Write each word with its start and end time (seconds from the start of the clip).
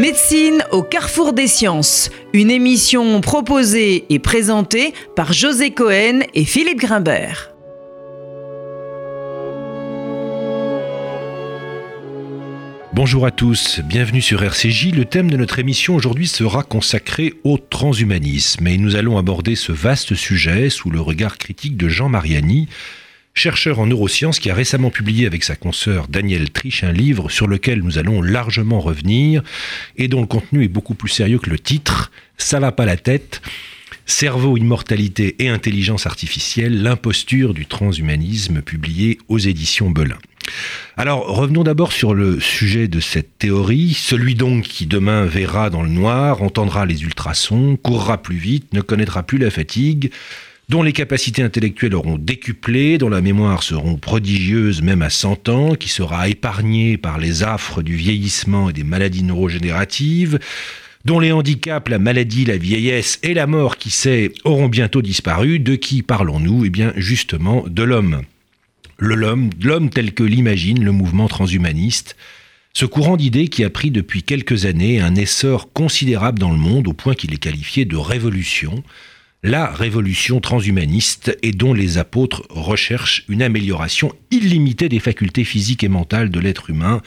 Médecine 0.00 0.64
au 0.70 0.82
carrefour 0.82 1.34
des 1.34 1.46
sciences, 1.46 2.08
une 2.32 2.50
émission 2.50 3.20
proposée 3.20 4.06
et 4.08 4.18
présentée 4.18 4.94
par 5.14 5.34
José 5.34 5.72
Cohen 5.72 6.20
et 6.32 6.46
Philippe 6.46 6.78
Grimbert. 6.78 7.50
Bonjour 12.94 13.26
à 13.26 13.30
tous, 13.30 13.80
bienvenue 13.84 14.22
sur 14.22 14.42
RCJ. 14.42 14.92
Le 14.94 15.04
thème 15.04 15.30
de 15.30 15.36
notre 15.36 15.58
émission 15.58 15.96
aujourd'hui 15.96 16.28
sera 16.28 16.62
consacré 16.62 17.34
au 17.44 17.58
transhumanisme 17.58 18.66
et 18.68 18.78
nous 18.78 18.96
allons 18.96 19.18
aborder 19.18 19.54
ce 19.54 19.70
vaste 19.70 20.14
sujet 20.14 20.70
sous 20.70 20.88
le 20.88 21.02
regard 21.02 21.36
critique 21.36 21.76
de 21.76 21.88
Jean 21.90 22.08
Mariani, 22.08 22.68
chercheur 23.34 23.78
en 23.78 23.86
neurosciences 23.86 24.38
qui 24.38 24.50
a 24.50 24.54
récemment 24.54 24.90
publié 24.90 25.26
avec 25.26 25.44
sa 25.44 25.56
consoeur 25.56 26.08
Danielle 26.08 26.50
Trich 26.50 26.84
un 26.84 26.92
livre 26.92 27.30
sur 27.30 27.46
lequel 27.46 27.82
nous 27.82 27.98
allons 27.98 28.22
largement 28.22 28.80
revenir 28.80 29.42
et 29.96 30.08
dont 30.08 30.20
le 30.20 30.26
contenu 30.26 30.64
est 30.64 30.68
beaucoup 30.68 30.94
plus 30.94 31.08
sérieux 31.08 31.38
que 31.38 31.50
le 31.50 31.58
titre. 31.58 32.10
Ça 32.38 32.60
va 32.60 32.72
pas 32.72 32.86
la 32.86 32.96
tête. 32.96 33.40
Cerveau, 34.06 34.56
immortalité 34.56 35.36
et 35.38 35.48
intelligence 35.48 36.06
artificielle, 36.06 36.82
l'imposture 36.82 37.54
du 37.54 37.66
transhumanisme, 37.66 38.60
publié 38.60 39.18
aux 39.28 39.38
éditions 39.38 39.90
Belin. 39.90 40.18
Alors 40.96 41.26
revenons 41.26 41.62
d'abord 41.62 41.92
sur 41.92 42.14
le 42.14 42.40
sujet 42.40 42.88
de 42.88 42.98
cette 42.98 43.38
théorie, 43.38 43.94
celui 43.94 44.34
donc 44.34 44.64
qui 44.64 44.86
demain 44.86 45.24
verra 45.24 45.70
dans 45.70 45.82
le 45.82 45.88
noir, 45.88 46.42
entendra 46.42 46.86
les 46.86 47.02
ultrasons, 47.02 47.76
courra 47.76 48.20
plus 48.20 48.36
vite, 48.36 48.72
ne 48.72 48.80
connaîtra 48.80 49.22
plus 49.22 49.38
la 49.38 49.50
fatigue, 49.50 50.10
dont 50.70 50.84
les 50.84 50.92
capacités 50.92 51.42
intellectuelles 51.42 51.96
auront 51.96 52.16
décuplé, 52.16 52.96
dont 52.96 53.08
la 53.08 53.20
mémoire 53.20 53.64
seront 53.64 53.96
prodigieuses 53.96 54.82
même 54.82 55.02
à 55.02 55.10
100 55.10 55.48
ans, 55.48 55.74
qui 55.74 55.88
sera 55.88 56.28
épargnée 56.28 56.96
par 56.96 57.18
les 57.18 57.42
affres 57.42 57.82
du 57.82 57.96
vieillissement 57.96 58.70
et 58.70 58.72
des 58.72 58.84
maladies 58.84 59.24
neurogénératives, 59.24 60.38
dont 61.04 61.18
les 61.18 61.32
handicaps, 61.32 61.90
la 61.90 61.98
maladie, 61.98 62.44
la 62.44 62.56
vieillesse 62.56 63.18
et 63.24 63.34
la 63.34 63.48
mort, 63.48 63.78
qui 63.78 63.90
sait, 63.90 64.32
auront 64.44 64.68
bientôt 64.68 65.02
disparu. 65.02 65.58
De 65.58 65.74
qui 65.74 66.02
parlons-nous? 66.02 66.64
Eh 66.64 66.70
bien, 66.70 66.92
justement, 66.94 67.64
de 67.66 67.82
l'homme. 67.82 68.22
Le 68.96 69.16
l'homme, 69.16 69.50
l'homme 69.60 69.90
tel 69.90 70.14
que 70.14 70.22
l'imagine 70.22 70.84
le 70.84 70.92
mouvement 70.92 71.26
transhumaniste, 71.26 72.16
ce 72.74 72.84
courant 72.84 73.16
d'idées 73.16 73.48
qui 73.48 73.64
a 73.64 73.70
pris 73.70 73.90
depuis 73.90 74.22
quelques 74.22 74.66
années 74.66 75.00
un 75.00 75.16
essor 75.16 75.72
considérable 75.72 76.38
dans 76.38 76.52
le 76.52 76.58
monde 76.58 76.86
au 76.86 76.92
point 76.92 77.14
qu'il 77.14 77.34
est 77.34 77.38
qualifié 77.38 77.86
de 77.86 77.96
révolution, 77.96 78.84
la 79.42 79.66
révolution 79.66 80.40
transhumaniste 80.40 81.36
et 81.42 81.52
dont 81.52 81.72
les 81.72 81.96
apôtres 81.96 82.42
recherchent 82.50 83.24
une 83.28 83.42
amélioration 83.42 84.12
illimitée 84.30 84.88
des 84.88 85.00
facultés 85.00 85.44
physiques 85.44 85.82
et 85.82 85.88
mentales 85.88 86.30
de 86.30 86.40
l'être 86.40 86.68
humain 86.68 87.00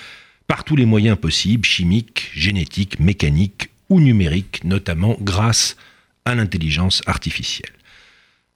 par 0.47 0.63
tous 0.63 0.75
les 0.75 0.85
moyens 0.85 1.17
possibles, 1.17 1.65
chimiques, 1.65 2.31
génétiques, 2.33 2.99
mécaniques 2.99 3.69
ou 3.89 3.99
numériques, 3.99 4.63
notamment 4.63 5.15
grâce 5.21 5.77
à 6.25 6.33
l'intelligence 6.33 7.01
artificielle. 7.05 7.71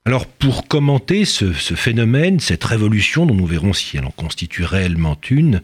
Alors 0.04 0.26
pour 0.26 0.66
commenter 0.66 1.24
ce, 1.24 1.52
ce, 1.52 1.74
phénomène, 1.74 2.40
cette 2.40 2.64
révolution 2.64 3.26
dont 3.26 3.34
nous 3.34 3.46
verrons 3.46 3.74
si 3.74 3.96
elle 3.96 4.06
en 4.06 4.10
constitue 4.10 4.64
réellement 4.64 5.18
une, 5.30 5.62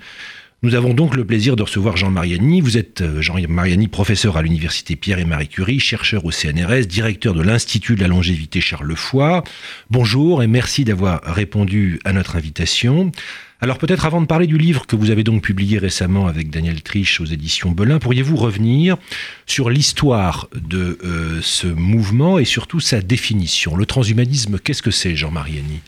nous 0.65 0.75
avons 0.75 0.95
donc 0.95 1.15
le 1.15 1.27
plaisir 1.27 1.57
de 1.57 1.63
recevoir 1.63 1.99
Jean 1.99 2.11
Mariani. 2.11 2.63
Vous 2.63 2.79
êtes 2.79 3.03
euh, 3.03 3.21
Jean 3.21 3.37
Mariani, 3.47 3.87
professeur 3.87 4.39
à 4.39 4.43
l'université 4.43 4.97
Pierre 4.97 5.19
et 5.19 5.27
Marie 5.27 5.49
Curie, 5.49 5.79
chercheur 5.79 6.25
au 6.25 6.31
CNRS, 6.31 6.87
directeur 6.87 7.35
de 7.35 7.43
l'Institut 7.43 7.97
de 7.97 8.01
la 8.01 8.09
longévité 8.09 8.63
Charles 8.63 8.97
Foy. 8.97 9.43
Bonjour 9.91 10.43
et 10.43 10.47
merci 10.47 10.85
d'avoir 10.85 11.21
répondu 11.23 12.01
à 12.07 12.15
notre 12.15 12.37
invitation. 12.37 13.13
Alors 13.61 13.77
peut-être 13.77 14.07
avant 14.07 14.23
de 14.23 14.27
parler 14.27 14.47
du 14.47 14.57
livre 14.57 14.87
que 14.87 14.97
vous 14.97 15.11
avez 15.11 15.23
donc 15.23 15.43
publié 15.43 15.77
récemment 15.77 16.29
avec 16.29 16.49
Daniel 16.49 16.81
Trich 16.81 17.21
aux 17.21 17.27
éditions 17.27 17.71
Belin, 17.71 17.99
pourriez-vous 17.99 18.37
revenir 18.37 18.97
sur 19.45 19.69
l'histoire 19.69 20.49
de 20.55 20.99
euh, 21.05 21.41
ce 21.43 21.67
mouvement 21.67 22.39
et 22.39 22.47
surtout 22.47 22.81
sa 22.81 23.03
définition? 23.03 23.77
Le 23.77 23.85
transhumanisme, 23.85 24.59
qu'est-ce 24.59 24.83
que 24.83 24.91
c'est, 24.91 25.15
Jean 25.15 25.31
Mariani? 25.31 25.81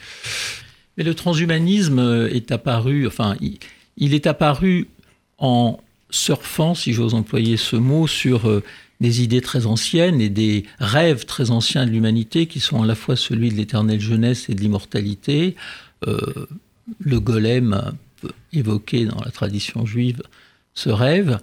Mais 0.98 1.04
le 1.04 1.14
transhumanisme 1.14 2.28
est 2.30 2.52
apparu, 2.52 3.06
enfin, 3.06 3.36
il 3.96 4.14
est 4.14 4.26
apparu 4.26 4.88
en 5.38 5.80
surfant, 6.10 6.74
si 6.74 6.92
j'ose 6.92 7.14
employer 7.14 7.56
ce 7.56 7.76
mot, 7.76 8.06
sur 8.06 8.48
euh, 8.48 8.62
des 9.00 9.22
idées 9.22 9.40
très 9.40 9.66
anciennes 9.66 10.20
et 10.20 10.28
des 10.28 10.64
rêves 10.78 11.24
très 11.24 11.50
anciens 11.50 11.86
de 11.86 11.90
l'humanité 11.90 12.46
qui 12.46 12.60
sont 12.60 12.82
à 12.82 12.86
la 12.86 12.94
fois 12.94 13.16
celui 13.16 13.50
de 13.50 13.54
l'éternelle 13.54 14.00
jeunesse 14.00 14.48
et 14.48 14.54
de 14.54 14.60
l'immortalité. 14.60 15.56
Euh, 16.06 16.46
le 17.00 17.20
golem 17.20 17.92
évoqué 18.52 19.04
dans 19.04 19.20
la 19.20 19.30
tradition 19.30 19.84
juive 19.84 20.22
ce 20.74 20.90
rêve. 20.90 21.38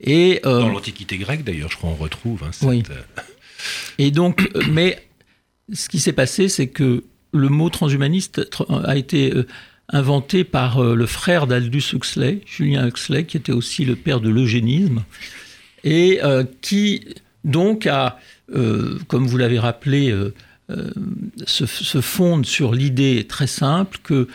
Et, 0.00 0.40
euh, 0.44 0.60
dans 0.60 0.68
l'Antiquité 0.68 1.16
grecque, 1.18 1.44
d'ailleurs, 1.44 1.70
je 1.70 1.76
crois 1.76 1.90
on 1.90 1.94
retrouve. 1.94 2.42
Hein, 2.44 2.50
cette... 2.52 2.68
Oui. 2.68 2.82
Et 3.98 4.10
donc, 4.10 4.48
mais 4.68 5.06
ce 5.72 5.88
qui 5.88 6.00
s'est 6.00 6.12
passé, 6.12 6.48
c'est 6.48 6.68
que 6.68 7.04
le 7.32 7.48
mot 7.48 7.70
transhumaniste 7.70 8.42
a 8.68 8.96
été 8.96 9.32
inventé 9.88 10.44
par 10.44 10.82
euh, 10.82 10.94
le 10.94 11.06
frère 11.06 11.46
d'Aldous 11.46 11.94
Huxley, 11.94 12.40
Julien 12.46 12.86
Huxley, 12.86 13.24
qui 13.24 13.36
était 13.36 13.52
aussi 13.52 13.84
le 13.84 13.96
père 13.96 14.20
de 14.20 14.28
l'eugénisme, 14.28 15.04
et 15.84 16.20
euh, 16.22 16.44
qui 16.60 17.04
donc 17.44 17.86
euh, 17.86 18.98
comme 19.08 19.26
vous 19.26 19.36
l'avez 19.36 19.58
rappelé, 19.58 20.14
se, 21.44 22.00
fonde 22.00 22.46
sur 22.46 22.72
l'idée 22.72 23.26
très 23.28 23.46
simple 23.46 23.98
que 24.02 24.28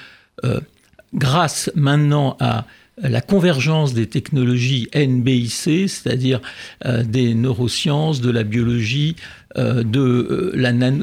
grâce 1.14 1.72
maintenant 1.74 2.36
à 2.40 2.66
la 2.98 3.22
convergence 3.22 3.94
des 3.94 4.08
technologies 4.08 4.90
NBIC, 4.94 5.90
c'est-à-dire 5.90 6.42
des 6.86 7.34
neurosciences, 7.34 8.22
de 8.22 8.30
la 8.30 8.44
biologie, 8.44 9.16
de, 9.56 10.52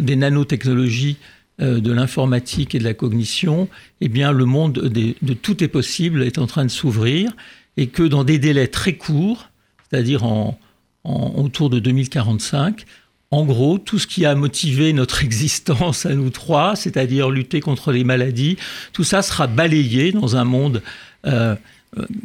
des 0.01 0.17
nanotechnologies 0.17 1.17
de 1.59 1.93
l'informatique 1.93 2.75
et 2.75 2.81
de 2.81 2.85
la 2.85 2.95
cognition, 2.95 3.69
eh 4.01 4.09
bien, 4.09 4.33
le 4.33 4.45
monde 4.45 4.73
de 4.73 5.33
tout 5.35 5.63
est 5.63 5.69
possible 5.69 6.25
est 6.25 6.39
en 6.39 6.47
train 6.47 6.65
de 6.65 6.71
s'ouvrir 6.71 7.31
et 7.77 7.89
que 7.89 8.03
dans 8.03 8.25
des 8.25 8.39
délais 8.39 8.69
très 8.69 8.95
courts, 8.95 9.51
c'est-à-dire 9.89 10.25
en, 10.25 10.59
autour 11.05 11.71
de 11.71 11.79
2045, 11.79 12.85
en 13.31 13.45
gros, 13.45 13.79
tout 13.79 13.99
ce 13.99 14.07
qui 14.07 14.25
a 14.27 14.35
motivé 14.35 14.93
notre 14.93 15.23
existence 15.25 16.07
à 16.07 16.15
nous 16.15 16.31
trois, 16.31 16.77
c'est-à-dire 16.77 17.31
lutter 17.31 17.61
contre 17.61 17.93
les 17.93 18.05
maladies, 18.05 18.57
tout 18.93 19.05
ça 19.05 19.23
sera 19.23 19.47
balayé 19.47 20.13
dans 20.13 20.37
un 20.37 20.45
monde 20.45 20.83
euh, 21.27 21.55
euh, 21.55 21.57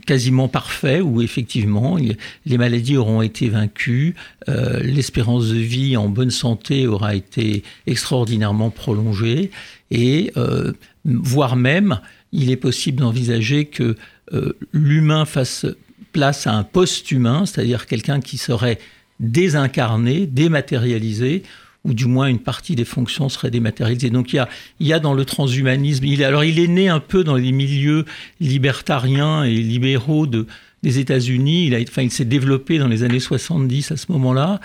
quasiment 0.06 0.47
parfait 0.47 1.02
où 1.02 1.22
effectivement 1.22 1.97
les 2.46 2.57
maladies 2.57 2.97
auront 2.97 3.22
été 3.22 3.50
vaincues, 3.50 4.16
euh, 4.47 4.80
l'espérance 4.81 5.50
de 5.50 5.57
vie 5.57 5.97
en 5.97 6.09
bonne 6.09 6.31
santé 6.31 6.88
aura 6.88 7.16
été 7.16 7.63
extraordinairement 7.88 8.69
prolongée 8.69 9.52
et 9.91 10.31
euh, 10.38 10.74
voire 11.06 11.56
même 11.56 12.00
il 12.31 12.52
est 12.52 12.58
possible 12.58 13.00
d'envisager 13.00 13.66
que 13.66 13.96
l'humain 14.74 15.25
fasse 15.25 15.66
place 16.12 16.46
à 16.46 16.53
un 16.53 16.63
post-humain, 16.63 17.47
c'est-à-dire 17.47 17.88
quelqu'un 17.88 18.19
qui 18.19 18.38
serait 18.38 18.78
désincarné, 19.19 20.28
dématérialisé, 20.28 21.44
ou 21.85 21.94
du 21.94 22.06
moins 22.06 22.28
une 22.28 22.40
partie 22.40 22.75
des 22.75 22.85
fonctions 22.85 23.29
serait 23.29 23.51
dématérialisée. 23.51 24.09
Donc 24.09 24.34
il 24.34 24.38
y 24.38 24.40
a, 24.40 24.50
il 24.79 24.88
y 24.88 24.94
a 24.94 25.00
dans 25.00 25.13
le 25.13 25.25
transhumanisme, 25.25 26.06
il 26.06 26.22
est, 26.22 26.25
alors 26.25 26.44
il 26.44 26.59
est 26.59 26.67
né 26.67 26.90
un 26.90 27.00
peu 27.00 27.23
dans 27.23 27.35
les 27.35 27.51
milieux 27.51 28.06
libertariens 28.40 29.44
et 29.44 29.56
libéraux 29.56 30.28
de, 30.28 30.45
des 30.84 31.00
États-Unis, 31.00 31.67
il, 31.67 31.75
a, 31.75 31.79
enfin, 31.81 32.01
il 32.01 32.12
s'est 32.12 32.25
développé 32.25 32.78
dans 32.78 32.88
les 32.88 33.03
années 33.03 33.19
70 33.19 33.91
à 33.91 33.97
ce 33.97 34.12
moment-là, 34.12 34.59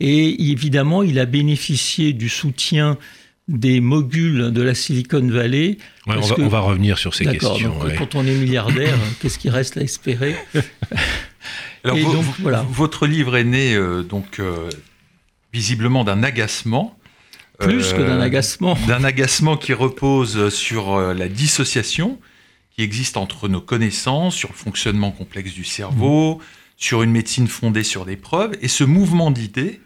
et 0.00 0.50
évidemment 0.50 1.02
il 1.02 1.18
a 1.18 1.26
bénéficié 1.26 2.12
du 2.12 2.28
soutien 2.28 2.98
des 3.46 3.80
moguls 3.80 4.52
de 4.52 4.62
la 4.62 4.74
Silicon 4.74 5.26
Valley. 5.28 5.76
Ouais, 6.06 6.14
on, 6.16 6.20
va, 6.20 6.34
on, 6.38 6.48
va, 6.48 6.60
revenir 6.60 6.96
sur 6.96 7.14
ces 7.14 7.26
questions. 7.26 7.68
Donc, 7.68 7.84
ouais. 7.84 7.96
Quand 7.96 8.14
on 8.14 8.26
est 8.26 8.34
milliardaire, 8.34 8.96
qu'est-ce 9.20 9.38
qui 9.38 9.50
reste 9.50 9.76
à 9.76 9.82
espérer? 9.82 10.34
Alors, 11.84 11.98
vous, 11.98 12.12
donc, 12.14 12.24
voilà. 12.38 12.64
Votre 12.70 13.06
livre 13.06 13.36
est 13.36 13.44
né 13.44 13.74
euh, 13.74 14.02
donc 14.02 14.40
euh, 14.40 14.70
visiblement 15.54 16.04
d'un 16.04 16.22
agacement. 16.22 16.98
Plus 17.58 17.92
euh, 17.92 17.96
que 17.96 18.02
d'un 18.02 18.20
agacement. 18.20 18.76
D'un 18.86 19.04
agacement 19.04 19.56
qui 19.56 19.72
repose 19.72 20.52
sur 20.52 20.94
euh, 20.94 21.14
la 21.14 21.28
dissociation 21.28 22.18
qui 22.70 22.82
existe 22.82 23.16
entre 23.16 23.48
nos 23.48 23.60
connaissances, 23.60 24.34
sur 24.34 24.50
le 24.50 24.56
fonctionnement 24.56 25.12
complexe 25.12 25.54
du 25.54 25.64
cerveau, 25.64 26.34
mmh. 26.34 26.40
sur 26.76 27.02
une 27.04 27.12
médecine 27.12 27.46
fondée 27.46 27.84
sur 27.84 28.04
des 28.04 28.16
preuves, 28.16 28.52
et 28.60 28.68
ce 28.68 28.82
mouvement 28.82 29.30
d'idées 29.30 29.80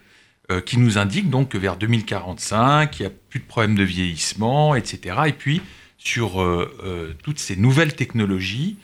euh, 0.51 0.59
qui 0.59 0.79
nous 0.79 0.97
indique 0.97 1.29
donc 1.29 1.49
que 1.49 1.59
vers 1.59 1.77
2045, 1.77 2.99
il 2.99 3.03
n'y 3.03 3.07
a 3.07 3.11
plus 3.29 3.39
de 3.39 3.45
problème 3.45 3.75
de 3.75 3.83
vieillissement, 3.83 4.73
etc. 4.73 5.17
Et 5.27 5.33
puis 5.33 5.61
sur 5.99 6.41
euh, 6.41 6.73
euh, 6.83 7.13
toutes 7.21 7.37
ces 7.39 7.55
nouvelles 7.55 7.93
technologies 7.93 8.77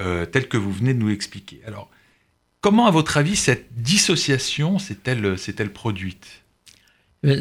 euh, 0.00 0.26
telles 0.26 0.48
que 0.48 0.56
vous 0.56 0.72
venez 0.72 0.94
de 0.94 0.98
nous 0.98 1.10
expliquer. 1.10 1.60
Alors, 1.66 1.90
Comment, 2.62 2.86
à 2.86 2.92
votre 2.92 3.16
avis, 3.16 3.34
cette 3.34 3.66
dissociation 3.76 4.78
s'est-elle 4.78 5.72
produite? 5.72 6.42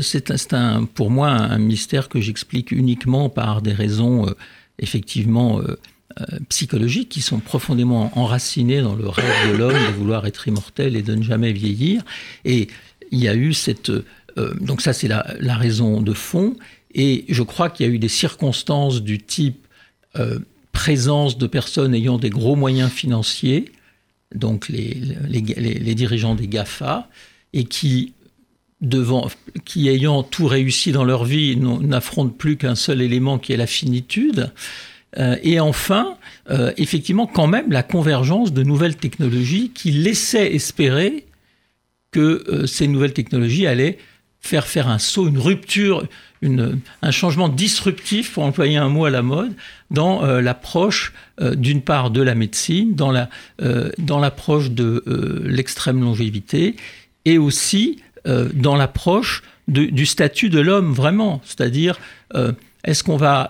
C'est 0.02 0.54
un, 0.54 0.86
pour 0.86 1.12
moi 1.12 1.30
un 1.30 1.60
mystère 1.60 2.10
que 2.10 2.20
j'explique 2.20 2.72
uniquement 2.72 3.30
par 3.30 3.62
des 3.62 3.72
raisons 3.72 4.28
euh, 4.28 4.32
effectivement 4.80 5.60
euh, 5.60 5.78
psychologiques 6.50 7.10
qui 7.10 7.22
sont 7.22 7.40
profondément 7.40 8.12
enracinés 8.18 8.82
dans 8.82 8.96
le 8.96 9.08
rêve 9.08 9.52
de 9.52 9.58
l'homme 9.58 9.74
de 9.74 9.94
vouloir 9.94 10.26
être 10.26 10.48
immortel 10.48 10.96
et 10.96 11.04
de 11.04 11.14
ne 11.14 11.22
jamais 11.22 11.54
vieillir. 11.54 12.04
Et 12.44 12.68
il 13.12 13.20
y 13.20 13.28
a 13.28 13.36
eu 13.36 13.54
cette... 13.54 13.92
donc 14.60 14.82
ça, 14.82 14.92
c'est 14.92 15.08
la, 15.08 15.56
raison 15.56 16.02
de 16.02 16.14
fond. 16.14 16.56
Et 16.96 17.26
je 17.30 17.44
crois 17.44 17.70
qu'il 17.70 17.86
y 17.86 17.90
a 17.90 17.92
eu 17.92 18.00
des 18.00 18.10
circonstances 18.10 19.02
du 19.04 19.20
type 19.20 19.68
présence 20.72 21.38
de 21.38 21.48
personnes 21.48 21.94
ayant 21.94 22.18
des 22.18 22.30
gros 22.30 22.56
moyens 22.56 22.92
financiers, 22.92 23.72
donc 24.34 24.70
les, 24.70 25.96
dirigeants 25.96 26.36
des 26.36 26.48
GAFA, 26.48 27.10
et 27.54 27.66
qui, 27.66 28.14
devant, 28.82 29.30
qui 29.66 29.90
ayant 29.90 30.24
tout 30.24 30.48
réussi 30.48 30.92
dans 30.92 31.04
leur 31.04 31.26
vie, 31.26 31.58
n'affrontent 31.58 32.36
plus 32.36 32.58
qu'un 32.58 32.76
seul 32.76 33.02
élément 33.02 33.40
qui 33.40 33.54
est 33.54 33.58
la 33.58 33.68
finitude. 33.68 34.52
Euh, 35.18 35.36
et 35.44 35.60
enfin, 35.60 36.18
euh, 36.50 36.72
effectivement, 36.78 37.28
quand 37.28 37.48
même, 37.48 37.72
la 37.72 37.84
convergence 37.84 38.54
de 38.54 38.64
nouvelles 38.64 38.96
technologies 38.96 39.72
qui 39.74 39.92
laissaient 39.92 40.54
espérer 40.54 41.26
que 42.12 42.44
euh, 42.48 42.68
ces 42.68 42.88
nouvelles 42.88 43.14
technologies 43.14 43.68
allaient 43.68 43.98
faire 44.42 44.68
faire 44.68 44.88
un 44.88 45.00
saut, 45.00 45.28
une 45.28 45.38
rupture, 45.38 46.04
un 46.44 47.12
changement 47.12 47.48
disruptif, 47.48 48.34
pour 48.34 48.44
employer 48.44 48.78
un 48.78 48.90
mot 48.90 49.06
à 49.06 49.12
la 49.12 49.22
mode, 49.22 49.54
dans 49.92 50.26
euh, 50.26 50.42
l'approche, 50.42 51.14
euh, 51.40 51.56
d'une 51.56 51.82
part, 51.82 52.10
de 52.10 52.22
la 52.22 52.34
médecine, 52.34 52.96
dans, 52.96 53.12
la, 53.12 53.30
euh, 53.62 53.92
dans 54.00 54.20
l'approche 54.20 54.72
de 54.72 55.04
l'extrême 55.46 56.02
longévité, 56.02 56.76
et 57.26 57.38
aussi 57.38 58.02
dans 58.54 58.76
l'approche 58.76 59.42
du 59.68 60.06
statut 60.06 60.50
de 60.50 60.60
l'homme, 60.60 60.94
vraiment. 60.94 61.42
C'est-à-dire, 61.44 61.98
est-ce 62.84 63.04
qu'on 63.04 63.18
va, 63.18 63.48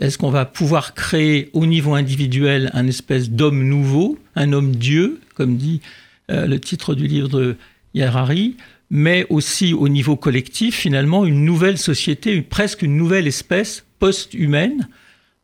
est-ce 0.00 0.18
qu'on 0.18 0.30
va 0.30 0.44
pouvoir 0.44 0.94
créer 0.94 1.50
au 1.52 1.66
niveau 1.66 1.94
individuel 1.94 2.70
un 2.74 2.88
espèce 2.88 3.30
d'homme 3.30 3.62
nouveau, 3.62 4.18
un 4.34 4.52
homme-dieu, 4.52 5.20
comme 5.36 5.56
dit 5.56 5.82
le 6.28 6.56
titre 6.56 6.96
du 6.96 7.06
livre 7.06 7.28
de 7.28 7.56
Yarari 7.94 8.56
mais 8.90 9.26
aussi 9.28 9.74
au 9.74 9.88
niveau 9.88 10.16
collectif, 10.16 10.76
finalement, 10.76 11.24
une 11.24 11.44
nouvelle 11.44 11.78
société, 11.78 12.40
presque 12.42 12.82
une 12.82 12.96
nouvelle 12.96 13.26
espèce 13.26 13.84
post-humaine, 13.98 14.88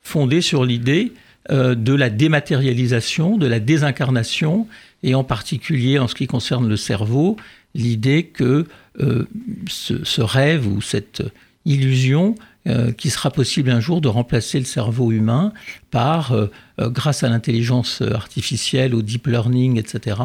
fondée 0.01 0.41
sur 0.41 0.65
l'idée 0.65 1.13
euh, 1.51 1.75
de 1.75 1.93
la 1.93 2.09
dématérialisation, 2.09 3.37
de 3.37 3.47
la 3.47 3.61
désincarnation, 3.61 4.67
et 5.03 5.15
en 5.15 5.25
particulier 5.25 5.99
en 5.99 6.09
ce 6.09 6.15
qui 6.15 6.27
concerne 6.27 6.69
le 6.69 6.77
cerveau, 6.77 7.37
l'idée 7.75 8.25
que 8.25 8.67
euh, 9.01 9.27
ce, 9.69 10.23
rêve 10.23 10.67
ou 10.67 10.81
cette 10.81 11.23
illusion 11.67 12.37
euh, 12.67 12.93
qui 12.93 13.11
sera 13.11 13.31
possible 13.31 13.69
un 13.69 13.81
jour 13.81 14.01
de 14.01 14.09
remplacer 14.09 14.59
le 14.59 14.65
cerveau 14.65 15.13
humain 15.13 15.53
par, 15.91 16.35
grâce 16.79 17.23
à 17.23 17.29
l'intelligence 17.29 18.01
artificielle, 18.01 18.95
au 18.95 19.03
deep 19.03 19.27
learning, 19.27 19.79
etc., 19.79 20.17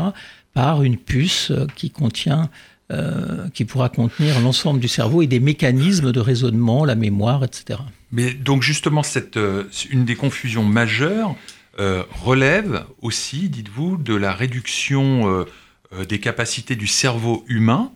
par 0.54 0.84
une 0.84 0.98
puce 0.98 1.52
qui 1.76 1.92
contient 1.92 2.50
euh, 2.92 3.48
qui 3.54 3.66
pourra 3.66 3.88
contenir 3.90 4.40
l'ensemble 4.40 4.80
du 4.80 4.88
cerveau 4.88 5.22
et 5.22 5.28
des 5.28 5.40
mécanismes 5.40 6.12
de 6.12 6.20
raisonnement, 6.20 6.86
la 6.86 6.96
mémoire, 6.96 7.44
etc. 7.44 7.82
Mais 8.12 8.34
donc 8.34 8.64
justement, 8.64 9.04
cette, 9.04 9.38
euh, 9.38 9.66
une 9.92 10.06
des 10.06 10.16
confusions 10.16 10.64
majeures 10.64 11.36
euh, 11.78 12.02
relève 12.24 12.84
aussi, 13.04 13.48
dites-vous, 13.50 13.98
de 13.98 14.16
la 14.16 14.34
réduction 14.34 15.46
des 16.08 16.20
capacités 16.20 16.76
du 16.76 16.88
cerveau 16.88 17.46
humain 17.48 17.92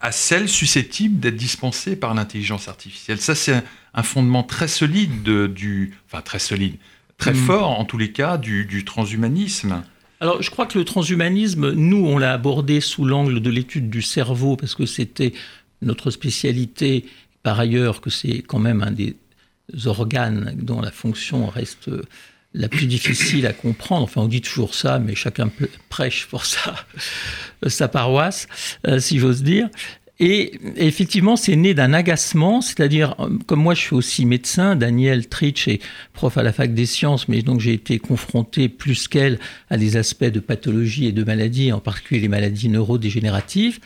à 0.00 0.10
celles 0.10 0.48
susceptibles 0.48 1.20
d'être 1.20 1.36
dispensées 1.36 1.94
par 1.94 2.12
l'intelligence 2.12 2.66
artificielle. 2.66 3.20
Ça, 3.20 3.36
c'est 3.36 3.62
un, 3.94 4.02
fondement 4.02 4.42
très 4.42 4.66
solide 4.66 5.22
du, 5.22 5.94
enfin 6.10 6.20
très 6.20 6.40
solide, 6.40 6.78
très 7.16 7.32
hmm. 7.32 7.46
fort 7.46 7.78
en 7.78 7.84
tous 7.84 7.98
les 7.98 8.10
cas 8.10 8.38
du, 8.38 8.64
du 8.64 8.84
transhumanisme. 8.84 9.84
Alors, 10.20 10.42
je 10.42 10.50
crois 10.50 10.66
que 10.66 10.78
le 10.78 10.84
transhumanisme, 10.84 11.72
nous, 11.72 12.06
on 12.06 12.18
l'a 12.18 12.32
abordé 12.32 12.80
sous 12.80 13.04
l'angle 13.04 13.40
de 13.40 13.50
l'étude 13.50 13.90
du 13.90 14.02
cerveau, 14.02 14.56
parce 14.56 14.74
que 14.74 14.86
c'était 14.86 15.32
notre 15.82 16.10
spécialité, 16.10 17.04
par 17.42 17.60
ailleurs 17.60 18.00
que 18.00 18.10
c'est 18.10 18.42
quand 18.42 18.58
même 18.58 18.82
un 18.82 18.92
des 18.92 19.16
organes 19.84 20.54
dont 20.56 20.80
la 20.80 20.90
fonction 20.90 21.46
reste 21.48 21.90
la 22.54 22.68
plus 22.68 22.86
difficile 22.86 23.46
à 23.46 23.52
comprendre. 23.52 24.04
Enfin, 24.04 24.22
on 24.22 24.28
dit 24.28 24.40
toujours 24.40 24.74
ça, 24.74 24.98
mais 24.98 25.14
chacun 25.14 25.50
prêche 25.90 26.26
pour 26.26 26.44
sa 26.46 27.88
paroisse, 27.88 28.48
euh, 28.86 28.98
si 28.98 29.18
j'ose 29.18 29.42
dire. 29.42 29.68
Et 30.18 30.58
effectivement, 30.76 31.36
c'est 31.36 31.56
né 31.56 31.74
d'un 31.74 31.92
agacement, 31.92 32.62
c'est-à-dire, 32.62 33.14
comme 33.46 33.60
moi 33.60 33.74
je 33.74 33.80
suis 33.80 33.94
aussi 33.94 34.24
médecin, 34.24 34.74
Daniel 34.74 35.28
Tritch 35.28 35.68
est 35.68 35.82
prof 36.14 36.38
à 36.38 36.42
la 36.42 36.54
fac 36.54 36.72
des 36.72 36.86
sciences, 36.86 37.28
mais 37.28 37.42
donc 37.42 37.60
j'ai 37.60 37.74
été 37.74 37.98
confronté 37.98 38.70
plus 38.70 39.08
qu'elle 39.08 39.38
à 39.68 39.76
des 39.76 39.98
aspects 39.98 40.24
de 40.24 40.40
pathologie 40.40 41.06
et 41.06 41.12
de 41.12 41.22
maladies, 41.22 41.70
en 41.70 41.80
particulier 41.80 42.20
les 42.20 42.28
maladies 42.28 42.70
neurodégénératives. 42.70 43.78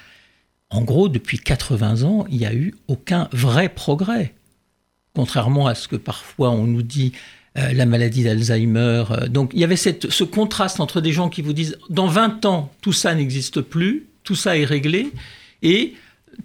En 0.70 0.82
gros, 0.82 1.08
depuis 1.08 1.38
80 1.38 2.04
ans, 2.04 2.24
il 2.30 2.38
n'y 2.38 2.46
a 2.46 2.54
eu 2.54 2.74
aucun 2.86 3.28
vrai 3.32 3.68
progrès. 3.68 4.32
Contrairement 5.16 5.66
à 5.66 5.74
ce 5.74 5.88
que 5.88 5.96
parfois 5.96 6.50
on 6.50 6.64
nous 6.64 6.82
dit, 6.82 7.12
euh, 7.58 7.72
la 7.72 7.84
maladie 7.84 8.22
d'Alzheimer. 8.22 9.02
Euh, 9.10 9.26
donc 9.26 9.50
il 9.52 9.58
y 9.58 9.64
avait 9.64 9.74
ce 9.74 10.22
contraste 10.22 10.78
entre 10.78 11.00
des 11.00 11.10
gens 11.10 11.28
qui 11.28 11.42
vous 11.42 11.52
disent, 11.52 11.76
dans 11.88 12.06
20 12.06 12.44
ans, 12.44 12.72
tout 12.80 12.92
ça 12.92 13.12
n'existe 13.16 13.60
plus, 13.60 14.06
tout 14.22 14.36
ça 14.36 14.56
est 14.56 14.64
réglé, 14.64 15.10
et 15.62 15.94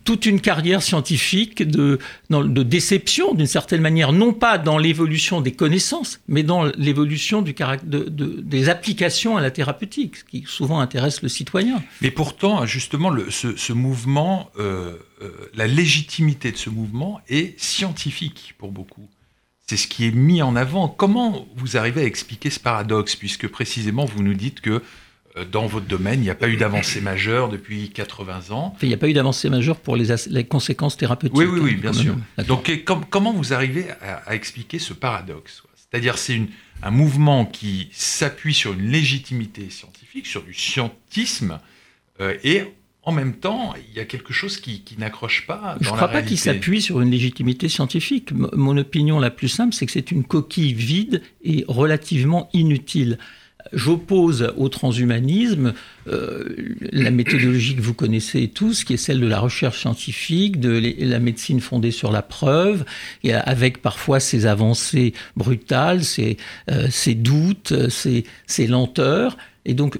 toute 0.04 0.26
une 0.26 0.40
carrière 0.40 0.82
scientifique 0.82 1.64
de, 1.64 2.00
de 2.30 2.64
déception, 2.64 3.34
d'une 3.34 3.48
certaine 3.48 3.82
manière, 3.82 4.12
non 4.12 4.34
pas 4.34 4.58
dans 4.58 4.78
l'évolution 4.78 5.42
des 5.42 5.52
connaissances, 5.52 6.20
mais 6.28 6.44
dans 6.44 6.66
l'évolution 6.78 7.42
des 7.42 8.70
applications 8.70 9.38
à 9.38 9.42
la 9.42 9.52
thérapeutique, 9.52 10.18
ce 10.18 10.24
qui 10.24 10.44
souvent 10.48 10.80
intéresse 10.80 11.22
le 11.22 11.30
citoyen. 11.30 11.84
Mais 12.02 12.12
pourtant, 12.12 12.66
justement, 12.66 13.12
ce, 13.30 13.74
mouvement, 13.74 14.52
euh, 14.60 14.96
euh, 15.22 15.30
la 15.56 15.68
légitimité 15.68 16.52
de 16.52 16.58
ce 16.58 16.70
mouvement 16.70 17.22
est 17.28 17.60
scientifique 17.60 18.54
pour 18.58 18.72
beaucoup. 18.72 19.08
C'est 19.68 19.78
ce 19.78 19.88
qui 19.88 20.06
est 20.06 20.12
mis 20.12 20.44
en 20.44 20.56
avant. 20.56 20.88
Comment 20.88 21.48
vous 21.56 21.78
arrivez 21.78 22.02
à 22.02 22.06
expliquer 22.06 22.52
ce 22.52 22.60
paradoxe, 22.60 23.16
puisque 23.16 23.48
précisément 23.48 24.06
vous 24.06 24.22
nous 24.22 24.36
dites 24.36 24.62
que 24.62 24.84
dans 25.52 25.68
votre 25.68 25.86
domaine, 25.86 26.20
il 26.20 26.24
n'y 26.24 26.30
a 26.30 26.36
pas 26.36 26.48
eu 26.48 26.56
d'avancée 26.56 27.02
majeure 27.02 27.50
depuis 27.50 27.90
80 27.90 28.52
ans. 28.52 28.76
il 28.82 28.88
n'y 28.88 28.94
a 28.94 28.98
pas 28.98 29.10
eu 29.10 29.14
d'avancée 29.14 29.50
majeure 29.50 29.78
pour 29.78 29.96
les, 29.96 30.16
les, 30.30 30.44
conséquences 30.46 30.96
thérapeutiques. 30.96 31.38
Oui, 31.38 31.46
oui, 31.46 31.60
oui, 31.62 31.76
bien 31.76 31.94
sûr. 31.94 32.16
Donc, 32.48 32.72
comment 33.10 33.34
vous 33.34 33.54
arrivez 33.54 33.88
à, 34.02 34.34
expliquer 34.34 34.80
ce 34.80 34.94
paradoxe 34.94 35.64
C'est-à-dire, 35.76 36.18
c'est 36.18 36.42
un 36.84 36.92
mouvement 36.92 37.46
qui 37.46 37.90
s'appuie 37.92 38.54
sur 38.54 38.74
une 38.74 38.90
légitimité 38.90 39.70
scientifique, 39.70 40.26
sur 40.26 40.44
du 40.44 40.54
scientisme, 40.54 41.60
euh, 42.22 42.38
et 42.44 42.64
en 43.06 43.12
même 43.12 43.34
temps, 43.34 43.76
il 43.88 43.96
y 43.96 44.00
a 44.00 44.06
quelque 44.06 44.34
chose 44.34 44.58
qui, 44.58 44.84
n'accroche 44.98 45.46
pas. 45.46 45.78
Je 45.80 45.90
ne 45.90 45.96
crois 45.96 46.08
pas 46.08 46.24
qu'il 46.24 46.40
s'appuie 46.40 46.82
sur 46.82 47.02
une 47.02 47.12
légitimité 47.12 47.70
scientifique. 47.70 48.32
mon 48.32 48.76
opinion 48.78 49.20
la 49.20 49.30
plus 49.30 49.48
simple, 49.48 49.76
c'est 49.76 49.86
que 49.86 49.92
c'est 49.92 50.12
une 50.12 50.24
coquille 50.24 50.74
vide 50.74 51.22
et 51.44 51.66
relativement 51.68 52.50
inutile. 52.54 53.20
J'oppose 53.74 54.54
au 54.58 54.70
transhumanisme 54.70 55.74
euh, 56.08 56.44
la 56.92 57.10
méthodologie 57.10 57.76
que 57.76 57.82
vous 57.82 57.96
connaissez 57.96 58.48
tous, 58.48 58.84
qui 58.84 58.94
est 58.94 58.98
celle 58.98 59.20
de 59.20 59.28
la 59.28 59.40
recherche 59.40 59.80
scientifique, 59.80 60.60
de 60.60 60.94
la 61.00 61.20
médecine 61.20 61.60
fondée 61.60 61.92
sur 61.92 62.12
la 62.12 62.22
preuve, 62.22 62.86
avec 63.24 63.82
parfois 63.82 64.20
ses 64.20 64.46
avancées 64.46 65.14
brutales, 65.36 66.04
ses, 66.04 66.38
euh, 66.70 66.88
doutes, 67.16 67.74
ses, 67.90 68.68
lenteurs. 68.68 69.36
Et 69.66 69.74
donc 69.74 70.00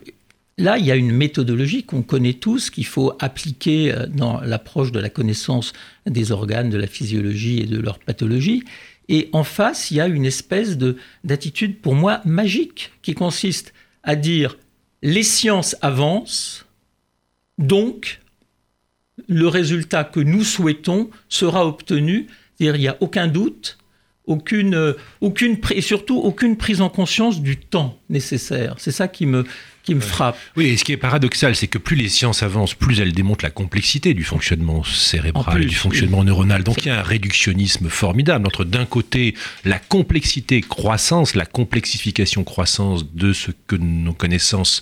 là, 0.60 0.78
il 0.78 0.86
y 0.86 0.92
a 0.92 0.96
une 0.96 1.12
méthodologie 1.12 1.84
qu'on 1.84 2.04
connaît 2.04 2.34
tous, 2.34 2.70
qu'il 2.70 2.86
faut 2.86 3.14
appliquer 3.20 3.92
euh, 3.92 4.06
dans 4.06 4.42
l'approche 4.42 4.92
de 4.92 5.00
la 5.00 5.10
connaissance 5.10 5.74
des 6.06 6.32
organes, 6.32 6.70
de 6.70 6.78
la 6.78 6.88
physiologie 6.88 7.62
et 7.62 7.66
de 7.66 7.80
leur 7.80 7.98
pathologie. 7.98 8.64
Et 9.08 9.30
en 9.34 9.44
face, 9.44 9.92
il 9.92 9.98
y 9.98 10.02
a 10.02 10.08
une 10.08 10.26
espèce 10.26 10.78
d'attitude 11.24 11.80
pour 11.80 11.96
moi 11.96 12.22
magique 12.26 12.92
qui 13.02 13.14
consiste 13.14 13.74
à 14.04 14.16
dire 14.16 14.58
les 15.02 15.24
sciences 15.24 15.76
avancent, 15.82 16.66
donc 17.58 18.22
le 19.28 19.48
résultat 19.48 20.04
que 20.04 20.20
nous 20.20 20.44
souhaitons 20.44 21.10
sera 21.30 21.66
obtenu. 21.68 22.28
C'est-à-dire 22.58 22.76
il 22.76 22.82
n'y 22.82 22.88
a 22.88 22.98
aucun 23.00 23.28
doute, 23.28 23.78
aucune, 24.26 24.96
aucune, 25.22 25.58
et 25.72 25.82
surtout 25.82 26.18
aucune 26.18 26.58
prise 26.58 26.82
en 26.82 26.90
conscience 26.90 27.42
du 27.42 27.58
temps 27.58 28.00
nécessaire. 28.10 28.76
C'est 28.80 28.92
ça 28.92 29.08
qui 29.08 29.26
me, 29.26 29.46
qui 29.86 29.96
me 29.96 30.02
frappe. 30.02 30.38
Oui, 30.56 30.66
et 30.66 30.78
ce 30.78 30.84
qui 30.84 30.92
est 30.92 30.98
paradoxal, 30.98 31.56
c'est 31.56 31.68
que 31.68 31.78
plus 31.78 31.96
les 31.96 32.10
sciences 32.10 32.44
avancent, 32.44 32.74
plus 32.74 33.00
elles 33.00 33.14
démontrent 33.14 33.46
la 33.46 33.52
complexité 33.52 34.14
du 34.14 34.24
fonctionnement 34.24 34.84
cérébral, 34.84 35.66
du 35.66 35.76
fonctionnement 35.76 36.24
neuronal. 36.24 36.64
Donc 36.64 36.84
il 36.84 36.88
y 36.88 36.92
a 36.92 37.00
un 37.00 37.04
réductionnisme 37.04 37.90
formidable 37.90 38.48
entre 38.48 38.66
d'un 38.66 38.86
côté 38.86 39.36
la 39.64 39.80
complexité 39.80 40.62
croissance, 40.62 41.36
la 41.36 41.46
complexification 41.46 42.44
croissance 42.44 43.14
de 43.14 43.32
ce 43.32 43.52
que 43.68 43.76
nos 43.76 44.14
connaissances 44.14 44.82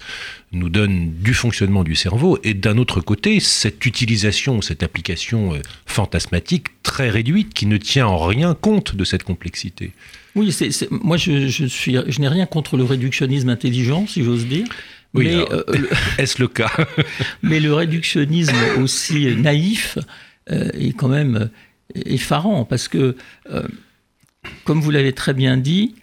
nous 0.54 0.70
donnent 0.70 1.12
du 1.12 1.34
fonctionnement 1.34 1.84
du 1.84 1.96
cerveau, 1.96 2.40
et 2.44 2.54
d'un 2.54 2.78
autre 2.78 3.02
côté 3.02 3.40
cette 3.40 3.86
utilisation, 3.86 4.62
cette 4.62 4.84
application 4.84 5.56
euh, 5.56 5.62
fantasmatique 5.86 6.68
très 6.84 7.10
réduite 7.10 7.54
qui 7.54 7.66
ne 7.66 7.78
tient 7.78 8.08
en 8.08 8.24
rien 8.26 8.54
compte 8.54 8.96
de 8.96 9.04
cette 9.04 9.24
complexité. 9.24 9.92
Oui, 10.36 10.52
c'est, 10.52 10.90
moi 10.90 11.18
je, 11.18 11.48
je, 11.48 11.66
suis, 11.66 11.96
je 12.08 12.20
n'ai 12.20 12.28
rien 12.28 12.46
contre 12.46 12.78
le 12.78 12.84
réductionnisme 12.84 13.50
intelligent, 13.50 14.08
si 14.08 14.24
j'ose 14.24 14.46
dire. 14.46 14.66
Oui, 15.14 15.28
mais 15.28 15.46
euh, 15.52 15.64
est-ce 16.18 16.42
le 16.42 16.48
cas? 16.48 16.72
Mais 17.44 17.60
le 17.60 17.74
réductionnisme 17.74 18.56
aussi 18.82 19.36
naïf 19.36 20.00
euh, 20.52 20.70
est 20.74 20.94
quand 20.94 21.08
même 21.08 21.50
effarant, 21.94 22.66
parce 22.66 22.88
que, 22.88 23.16
euh, 23.52 23.68
comme 24.64 24.82
vous 24.82 24.90
l'avez 24.90 25.14
très 25.14 25.34
bien 25.34 25.58
dit, 25.58 25.96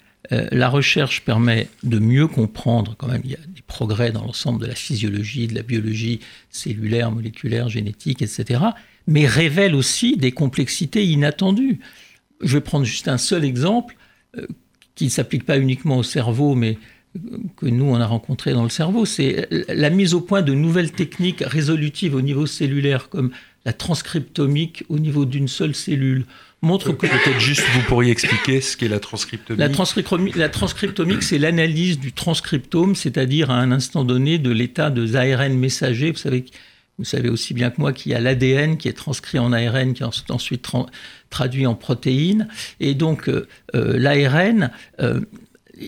la 0.53 0.69
recherche 0.69 1.23
permet 1.23 1.67
de 1.83 1.99
mieux 1.99 2.29
comprendre, 2.29 2.95
quand 2.97 3.09
même, 3.09 3.23
il 3.25 3.33
y 3.33 3.35
a 3.35 3.39
des 3.49 3.63
progrès 3.67 4.13
dans 4.13 4.23
l'ensemble 4.23 4.61
de 4.61 4.67
la 4.67 4.77
physiologie, 4.77 5.49
de 5.49 5.57
la 5.57 5.63
biologie 5.63 6.21
cellulaire, 6.51 7.11
moléculaire, 7.11 7.69
génétique, 7.69 8.23
etc., 8.23 8.61
mais 9.09 9.27
révèle 9.27 9.75
aussi 9.75 10.17
des 10.17 10.31
complexités 10.31 11.05
inattendues. 11.05 11.81
Je 12.43 12.59
vais 12.59 12.61
prendre 12.61 12.85
juste 12.85 13.09
un 13.09 13.19
seul 13.19 13.45
exemple 13.45 13.97
euh, 13.97 14.00
qui 14.95 15.05
ne 15.05 15.11
s'applique 15.11 15.45
pas 15.45 15.59
uniquement 15.59 15.99
au 15.99 16.03
cerveau, 16.03 16.55
mais 16.55 16.79
que 17.57 17.67
nous, 17.67 17.87
on 17.87 17.97
a 17.97 18.07
rencontré 18.07 18.53
dans 18.53 18.63
le 18.63 18.69
cerveau, 18.69 19.05
c'est 19.05 19.49
la 19.69 19.91
mise 19.91 20.15
au 20.15 20.21
point 20.21 20.43
de 20.43 20.55
nouvelles 20.55 20.93
techniques 20.93 21.43
résolutives 21.45 22.15
au 22.15 22.21
niveau 22.21 22.47
cellulaire, 22.47 23.09
comme 23.09 23.31
la 23.65 23.73
transcriptomique 23.73 24.85
au 24.89 24.99
niveau 24.99 25.25
d'une 25.25 25.49
seule 25.49 25.75
cellule. 25.75 26.25
Montre 26.63 26.93
que 26.93 27.07
peut-être 27.07 27.41
juste 27.41 27.65
vous 27.73 27.81
pourriez 27.83 28.13
expliquer 28.13 28.61
ce 28.61 28.77
qu'est 28.77 28.89
la 28.89 29.01
transcriptomique. 29.01 29.59
La, 29.59 29.71
transcriptomique, 29.71 30.37
la 30.37 30.49
transcriptomique, 30.51 31.23
c'est 31.23 31.39
l'analyse 31.39 31.99
du 31.99 32.13
transcriptome, 32.13 32.95
c'est-à-dire 32.95 33.51
à 33.51 33.55
un 33.55 33.73
instant 33.73 34.05
donné 34.05 34.39
de 34.39 34.51
l'état 34.51 34.91
de 34.91 35.17
ARN 35.17 35.55
messager. 35.55 36.11
Vous 36.11 36.19
savez 36.19 36.45
vous 37.01 37.07
savez 37.07 37.31
aussi 37.31 37.55
bien 37.55 37.71
que 37.71 37.81
moi 37.81 37.95
qu'il 37.95 38.13
y 38.13 38.15
a 38.15 38.21
l'ADN 38.21 38.77
qui 38.77 38.87
est 38.87 38.93
transcrit 38.93 39.39
en 39.39 39.55
ARN, 39.55 39.95
qui 39.95 40.03
est 40.03 40.31
ensuite 40.31 40.69
traduit 41.31 41.67
en 41.67 41.75
protéines. 41.75 42.47
Et 42.79 42.93
donc, 42.93 43.31
euh, 43.31 43.49
euh, 43.75 43.99
l'ARN, 43.99 44.71
euh, 45.01 45.21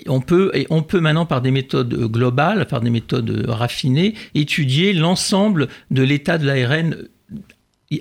on, 0.06 0.22
peut, 0.22 0.50
et 0.54 0.66
on 0.70 0.82
peut 0.82 1.00
maintenant, 1.00 1.26
par 1.26 1.42
des 1.42 1.50
méthodes 1.50 1.94
globales, 2.10 2.66
par 2.66 2.80
des 2.80 2.88
méthodes 2.88 3.44
raffinées, 3.46 4.14
étudier 4.34 4.94
l'ensemble 4.94 5.68
de 5.90 6.02
l'état 6.02 6.38
de 6.38 6.46
l'ARN 6.46 6.96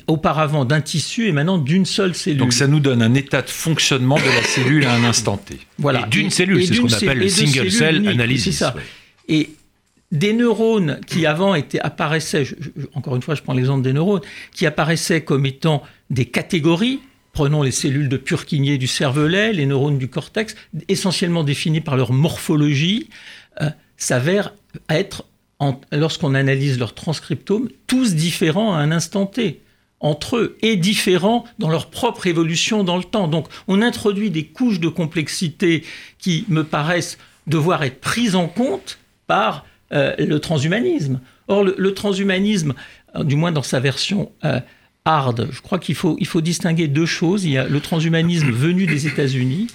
auparavant 0.08 0.64
d'un 0.64 0.80
tissu 0.80 1.28
et 1.28 1.34
maintenant 1.34 1.58
d'une 1.58 1.86
seule 1.86 2.16
cellule. 2.16 2.40
Donc 2.40 2.54
ça 2.54 2.68
nous 2.68 2.80
donne 2.80 3.02
un 3.02 3.14
état 3.14 3.42
de 3.42 3.50
fonctionnement 3.50 4.16
de 4.16 4.24
la 4.24 4.44
cellule 4.44 4.86
à 4.86 4.94
un 4.94 5.04
instant 5.04 5.36
T. 5.36 5.60
Voilà. 5.80 6.04
D'une 6.04 6.30
cellule, 6.30 6.66
c'est 6.66 6.76
ce 6.76 6.80
qu'on 6.80 6.94
appelle 6.94 7.20
le 7.20 7.28
single 7.28 7.70
cell 7.70 8.08
analysis. 8.08 8.58
Ça. 8.58 8.74
Et 9.28 9.50
des 10.12 10.34
neurones 10.34 11.00
qui 11.08 11.26
avant 11.26 11.56
étaient, 11.56 11.80
apparaissaient, 11.80 12.44
encore 12.94 13.16
une 13.16 13.22
fois 13.22 13.36
je 13.36 13.42
prends 13.42 13.54
l'exemple 13.54 13.82
des 13.82 13.94
neurones, 13.94 14.22
qui 14.54 14.66
apparaissaient 14.66 15.24
comme 15.24 15.46
étant 15.46 15.84
des 16.10 16.26
catégories, 16.26 17.00
prenons 17.34 17.64
les 17.64 17.72
cellules 17.72 18.10
de 18.10 18.18
Purkinje 18.18 18.78
du 18.78 18.88
cervelet, 18.88 19.54
les 19.54 19.66
neurones 19.66 19.98
du 19.98 20.10
cortex, 20.10 20.56
essentiellement 20.88 21.44
définis 21.44 21.82
par 21.82 21.96
leur 21.96 22.12
morphologie, 22.12 23.10
euh, 23.62 23.70
s'avèrent 23.98 24.54
être, 24.90 25.26
lorsqu'on 25.92 26.34
analyse 26.34 26.80
leur 26.80 26.94
transcriptome, 26.94 27.70
tous 27.88 28.16
différents 28.16 28.74
à 28.74 28.78
un 28.78 28.92
instant 28.92 29.26
T 29.26 29.62
entre 30.02 30.38
eux 30.38 30.58
et 30.62 30.76
différents 30.76 31.46
dans 31.60 31.70
leur 31.70 31.92
propre 31.92 32.26
évolution 32.28 32.84
dans 32.84 32.98
le 32.98 33.04
temps. 33.04 33.28
Donc 33.28 33.48
on 33.68 33.82
introduit 33.82 34.32
des 34.32 34.46
couches 34.46 34.80
de 34.80 34.88
complexité 34.90 35.84
qui 36.18 36.46
me 36.50 36.64
paraissent 36.64 37.20
devoir 37.48 37.84
être 37.84 38.02
prises 38.02 38.36
en 38.36 38.48
compte 38.48 38.98
par 39.28 39.66
euh, 39.94 40.16
le 40.18 40.40
transhumanisme. 40.40 41.20
Or, 41.48 41.64
le, 41.64 41.94
transhumanisme, 41.94 42.74
euh, 43.16 43.24
du 43.24 43.36
moins 43.36 43.52
dans 43.52 43.64
sa 43.64 43.80
version 43.80 44.32
euh, 44.46 44.60
hard, 45.04 45.50
je 45.52 45.62
crois 45.62 45.80
qu'il 45.80 45.96
faut, 45.96 46.16
il 46.20 46.28
faut 46.28 46.42
distinguer 46.42 46.88
deux 46.88 47.06
choses. 47.06 47.44
Il 47.44 47.52
y 47.52 47.58
a 47.58 47.68
le 47.68 47.80
transhumanisme 47.80 48.52
venu 48.52 48.86
des 48.86 49.08
États-Unis, 49.08 49.68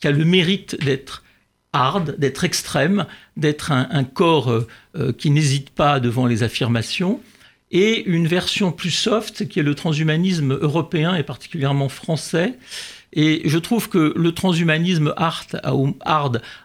qui 0.00 0.08
a 0.08 0.10
le 0.10 0.24
mérite 0.24 0.82
d'être 0.84 1.24
hard, 1.72 2.16
d'être 2.18 2.44
extrême, 2.44 3.06
d'être 3.38 3.72
un, 3.72 4.04
corps 4.04 4.52
qui 5.16 5.30
n'hésite 5.30 5.70
pas 5.70 6.00
devant 6.00 6.26
les 6.26 6.42
affirmations, 6.42 7.22
et 7.70 8.04
une 8.04 8.26
version 8.26 8.72
plus 8.72 8.90
soft, 8.90 9.48
qui 9.48 9.58
est 9.58 9.62
le 9.62 9.74
transhumanisme 9.74 10.52
européen 10.52 11.14
et 11.14 11.22
particulièrement 11.22 11.88
français, 11.88 12.58
et 13.12 13.42
je 13.44 13.58
trouve 13.58 13.88
que 13.88 14.12
le 14.16 14.32
transhumanisme 14.32 15.12
hard 15.16 15.60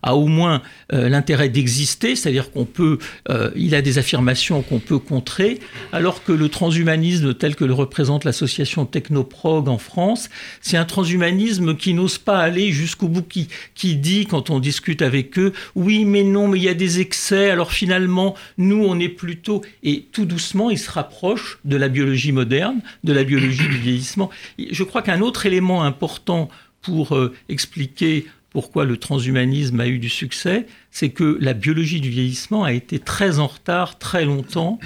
a 0.01 0.15
au, 0.15 0.27
moins 0.27 0.61
euh, 0.93 1.09
l'intérêt 1.09 1.49
d'exister, 1.49 2.15
c'est-à-dire 2.15 2.51
qu'on 2.51 2.65
peut, 2.65 2.99
euh, 3.29 3.51
il 3.55 3.75
a 3.75 3.81
des 3.81 3.97
affirmations 3.97 4.61
qu'on 4.61 4.79
peut 4.79 4.99
contrer, 4.99 5.59
alors 5.91 6.23
que 6.23 6.31
le 6.31 6.49
transhumanisme 6.49 7.33
tel 7.33 7.55
que 7.55 7.65
le 7.65 7.73
représente 7.73 8.23
l'association 8.23 8.85
Technoprog 8.85 9.67
en 9.67 9.77
France, 9.77 10.29
c'est 10.61 10.77
un 10.77 10.85
transhumanisme 10.85 11.75
qui 11.75 11.93
n'ose 11.93 12.17
pas 12.17 12.39
aller 12.39 12.71
jusqu'au 12.71 13.07
bout, 13.07 13.27
qui, 13.27 13.49
qui 13.75 13.95
dit 13.95 14.25
quand 14.25 14.49
on 14.49 14.59
discute 14.59 15.01
avec 15.01 15.37
eux, 15.37 15.53
oui 15.75 16.05
mais 16.05 16.23
non, 16.23 16.47
mais 16.47 16.59
il 16.59 16.63
y 16.63 16.69
a 16.69 16.73
des 16.73 16.99
excès, 16.99 17.49
alors 17.49 17.71
finalement 17.71 18.35
nous 18.57 18.83
on 18.83 18.99
est 18.99 19.09
plutôt, 19.09 19.61
et 19.83 20.05
tout 20.11 20.25
doucement 20.25 20.69
il 20.69 20.79
se 20.79 20.89
rapproche 20.89 21.59
de 21.65 21.75
la 21.75 21.89
biologie 21.89 22.31
moderne, 22.31 22.81
de 23.03 23.11
la 23.13 23.23
biologie 23.23 23.67
du 23.67 23.77
vieillissement. 23.77 24.29
Je 24.57 24.83
crois 24.83 25.01
qu'un 25.01 25.21
autre 25.21 25.45
élément 25.45 25.83
important 25.83 26.37
pour 26.82 27.15
euh, 27.15 27.34
expliquer 27.50 28.25
pourquoi 28.50 28.86
le 28.86 28.98
transhumanisme 28.98 29.79
a 29.79 29.88
eu 29.88 30.00
du 30.00 30.10
succès, 30.10 30.67
c'est 30.89 31.10
que 31.10 31.38
la 31.41 31.53
biologie 31.53 32.01
du 32.01 32.10
vieillissement 32.10 32.63
a 32.63 32.74
été 32.74 32.98
très 32.98 33.39
en 33.39 33.48
retard 33.48 34.00
très 34.00 34.25
longtemps, 34.25 34.79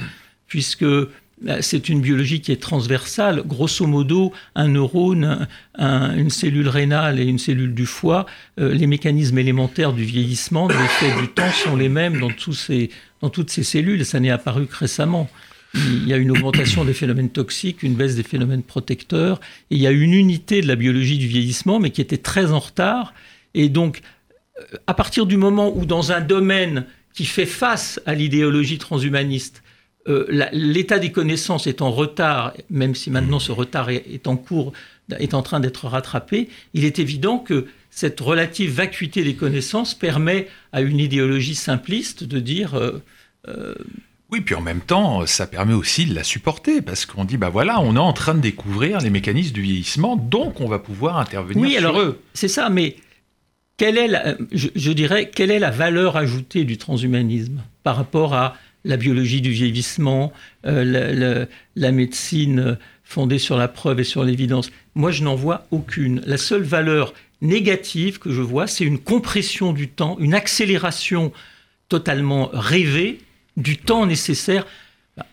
puisque 0.48 0.84
euh, 0.84 1.10
c'est 1.62 1.90
une 1.90 2.02
biologie 2.02 2.42
qui 2.42 2.52
est 2.52 2.62
transversale. 2.62 3.44
Grosso 3.46 3.86
modo, 3.88 4.34
un 4.56 4.68
neurone, 4.68 5.48
une 5.78 6.30
cellule 6.30 6.68
rénale 6.68 7.20
et 7.20 7.26
une 7.26 7.40
cellule 7.40 7.74
du 7.74 7.86
foie, 7.86 8.26
euh, 8.60 8.74
les 8.74 8.88
mécanismes 8.88 9.38
élémentaires 9.38 9.94
du 9.94 10.04
vieillissement, 10.04 10.68
de 10.68 10.74
l'effet 10.74 11.22
du 11.22 11.28
temps, 11.28 11.52
sont 11.52 11.76
les 11.76 11.90
mêmes 11.90 12.20
dans, 12.20 12.32
dans 13.22 13.30
toutes 13.30 13.50
ces 13.50 13.64
cellules. 13.64 14.06
Ça 14.06 14.20
n'est 14.20 14.30
apparu 14.30 14.68
que 14.68 14.76
récemment 14.76 15.30
il 15.74 16.08
y 16.08 16.14
a 16.14 16.18
une 16.18 16.32
augmentation 16.32 16.84
des 16.84 16.94
phénomènes 16.94 17.30
toxiques, 17.30 17.84
une 17.84 17.96
baisse 17.96 18.16
des 18.16 18.24
phénomènes 18.24 18.64
protecteurs, 18.64 19.40
et 19.70 19.76
il 19.76 19.82
y 19.82 19.88
a 19.88 19.92
une 19.92 20.14
unité 20.14 20.62
de 20.62 20.68
la 20.68 20.76
biologie 20.76 21.18
du 21.18 21.28
vieillissement, 21.28 21.80
mais 21.80 21.92
qui 21.92 22.02
était 22.02 22.18
très 22.18 22.52
en 22.52 22.60
retard. 22.60 23.14
Et 23.54 23.70
donc, 23.70 24.02
euh, 24.60 24.78
à 24.88 24.94
partir 24.94 25.26
du 25.26 25.38
moment 25.38 25.76
où 25.76 25.86
dans 25.86 26.12
un 26.12 26.22
domaine 26.22 26.86
qui 27.14 27.26
fait 27.26 27.46
face 27.46 28.02
à 28.06 28.16
l'idéologie 28.16 28.78
transhumaniste, 28.78 29.64
euh, 30.08 30.26
l'état 30.52 30.98
des 30.98 31.12
connaissances 31.12 31.68
est 31.68 31.82
en 31.82 31.92
retard, 31.92 32.54
même 32.70 32.96
si 32.96 33.12
maintenant 33.12 33.40
ce 33.40 33.52
retard 33.52 33.90
est, 33.90 34.28
en 34.28 34.36
cours, 34.36 34.74
est 35.20 35.34
en 35.34 35.44
train 35.44 35.60
d'être 35.60 35.88
rattrapé, 35.88 36.50
il 36.74 36.86
est 36.86 36.98
évident 36.98 37.38
que 37.38 37.68
cette 37.92 38.20
relative 38.20 38.72
vacuité 38.72 39.24
des 39.24 39.36
connaissances 39.36 39.94
permet 39.94 40.48
à 40.72 40.82
une 40.82 40.98
idéologie 40.98 41.56
simpliste 41.56 42.24
de 42.24 42.40
dire 42.40 42.76
euh, 42.76 43.76
oui, 44.32 44.40
puis 44.40 44.56
en 44.56 44.62
même 44.62 44.80
temps, 44.80 45.26
ça 45.26 45.46
permet 45.46 45.74
aussi 45.74 46.06
de 46.06 46.16
la 46.16 46.24
supporter, 46.24 46.82
parce 46.82 47.06
qu'on 47.06 47.26
dit, 47.26 47.36
bah 47.36 47.50
voilà, 47.50 47.82
on 47.82 47.96
est 47.98 48.00
en 48.00 48.14
train 48.14 48.34
de 48.34 48.40
découvrir 48.40 49.00
les 49.00 49.10
mécanismes 49.10 49.54
du 49.54 49.62
vieillissement, 49.62 50.16
donc 50.16 50.62
on 50.62 50.68
va 50.68 50.80
pouvoir 50.80 51.18
intervenir 51.18 51.62
oui, 51.62 51.72
sur 51.72 51.80
alors, 51.80 52.00
eux. 52.00 52.22
C'est 52.34 52.48
ça, 52.48 52.70
mais 52.70 52.96
quelle 53.76 53.98
est 53.98 54.08
la, 54.08 54.36
je, 54.54 54.92
dirais, 54.92 55.30
quelle 55.34 55.52
est 55.52 55.60
la 55.60 55.70
valeur 55.70 56.16
ajoutée 56.16 56.64
du 56.64 56.78
transhumanisme 56.78 57.62
par 57.84 57.98
rapport 57.98 58.34
à 58.34 58.56
la 58.86 58.96
biologie 58.96 59.42
du 59.42 59.52
vieillissement, 59.52 60.32
euh, 60.66 61.46
la, 61.76 61.92
médecine 61.92 62.78
fondée 63.04 63.38
sur 63.38 63.58
la 63.58 63.68
preuve 63.68 64.00
et 64.00 64.06
sur 64.06 64.24
l'évidence? 64.24 64.72
Moi, 64.96 65.12
je 65.12 65.24
n'en 65.24 65.36
vois 65.36 65.68
aucune. 65.72 66.22
La 66.26 66.38
seule 66.38 66.64
valeur 66.64 67.14
négative 67.42 68.20
que 68.20 68.32
je 68.32 68.42
vois, 68.42 68.66
c'est 68.66 68.86
une 68.86 69.00
compression 69.00 69.74
du 69.74 69.90
temps, 69.90 70.16
une 70.20 70.34
accélération 70.34 71.34
totalement 71.90 72.50
rêvée 72.54 73.20
du 73.58 73.78
temps 73.78 74.06
nécessaire. 74.06 74.66
Bah, 75.18 75.26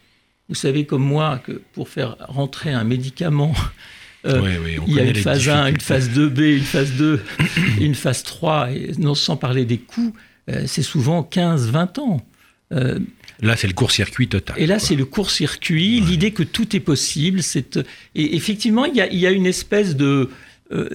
vous 0.48 0.54
savez 0.54 0.86
comme 0.86 1.04
moi 1.04 1.38
que 1.38 1.60
pour 1.72 1.88
faire 1.88 2.16
rentrer 2.20 2.72
un 2.72 2.84
médicament, 2.84 3.54
euh, 4.26 4.78
il 4.86 4.94
y 4.94 5.00
a 5.00 5.04
une 5.04 5.14
phase 5.14 5.48
1, 5.48 5.66
une 5.68 5.80
phase 5.80 6.10
2B, 6.10 6.56
une 6.56 6.64
phase 6.64 6.92
2, 6.92 7.22
une 7.80 7.94
phase 7.94 8.22
3, 8.22 8.72
et 8.72 8.92
non 8.98 9.14
sans 9.14 9.36
parler 9.36 9.64
des 9.64 9.78
coûts, 9.78 10.14
euh, 10.50 10.64
c'est 10.66 10.82
souvent 10.82 11.28
15-20 11.30 12.00
ans. 12.00 12.26
Euh, 12.72 12.98
là, 13.40 13.56
c'est 13.56 13.66
le 13.66 13.72
court-circuit 13.72 14.28
total. 14.28 14.56
Et 14.58 14.66
là, 14.66 14.78
c'est 14.78 14.96
le 14.96 15.04
court-circuit, 15.04 16.00
l'idée 16.00 16.32
que 16.32 16.42
tout 16.42 16.76
est 16.76 16.80
possible. 16.80 17.40
Et 18.14 18.36
effectivement, 18.36 18.84
il 18.84 18.96
y, 18.96 19.26
a, 19.26 19.30
une 19.30 19.46
espèce 19.46 19.96
de, 19.96 20.30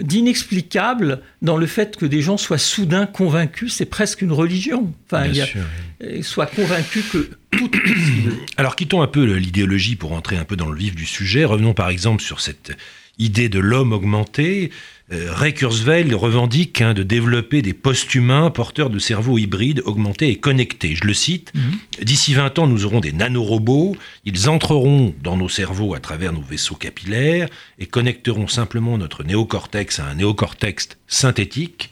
d'inexplicable 0.01 1.21
dans 1.41 1.57
le 1.57 1.65
fait 1.65 1.97
que 1.97 2.05
des 2.05 2.21
gens 2.21 2.37
soient 2.37 2.59
soudain 2.59 3.07
convaincus, 3.07 3.73
c'est 3.73 3.85
presque 3.85 4.21
une 4.21 4.31
religion. 4.31 4.93
Enfin, 5.07 5.25
il 5.25 5.35
y 5.35 5.41
a, 5.41 6.23
soient 6.23 6.45
convaincus 6.45 7.03
que 7.11 7.29
tout 7.51 7.75
est 7.75 7.79
possible. 7.79 8.33
Alors 8.57 8.75
quittons 8.75 9.01
un 9.01 9.07
peu 9.07 9.23
l'idéologie 9.23 9.95
pour 9.95 10.13
entrer 10.13 10.37
un 10.37 10.45
peu 10.45 10.55
dans 10.55 10.69
le 10.69 10.77
vif 10.77 10.95
du 10.95 11.05
sujet. 11.05 11.43
Revenons 11.43 11.73
par 11.73 11.89
exemple 11.89 12.21
sur 12.21 12.39
cette 12.39 12.71
idée 13.17 13.49
de 13.49 13.59
l'homme 13.59 13.93
augmenté. 13.93 14.71
Euh, 15.11 15.33
Ray 15.33 15.53
Kurzweil 15.53 16.13
revendique 16.13 16.81
hein, 16.81 16.93
de 16.93 17.03
développer 17.03 17.61
des 17.61 17.73
post-humains 17.73 18.49
porteurs 18.49 18.89
de 18.89 18.99
cerveaux 18.99 19.37
hybrides 19.37 19.81
augmentés 19.85 20.29
et 20.29 20.37
connectés. 20.37 20.95
Je 20.95 21.03
le 21.03 21.13
cite, 21.13 21.51
mhm. 21.53 22.05
d'ici 22.05 22.33
20 22.33 22.57
ans, 22.59 22.67
nous 22.67 22.85
aurons 22.85 23.01
des 23.01 23.11
nanorobots, 23.11 23.97
ils 24.23 24.49
entreront 24.49 25.13
dans 25.21 25.35
nos 25.35 25.49
cerveaux 25.49 25.93
à 25.93 25.99
travers 25.99 26.31
nos 26.31 26.41
vaisseaux 26.41 26.75
capillaires 26.75 27.49
et 27.79 27.85
connecteront 27.85 28.47
simplement 28.47 28.97
notre 28.97 29.23
néocortex 29.23 29.99
à 29.99 30.05
un 30.05 30.15
néocortex 30.15 30.89
synthétique 31.07 31.91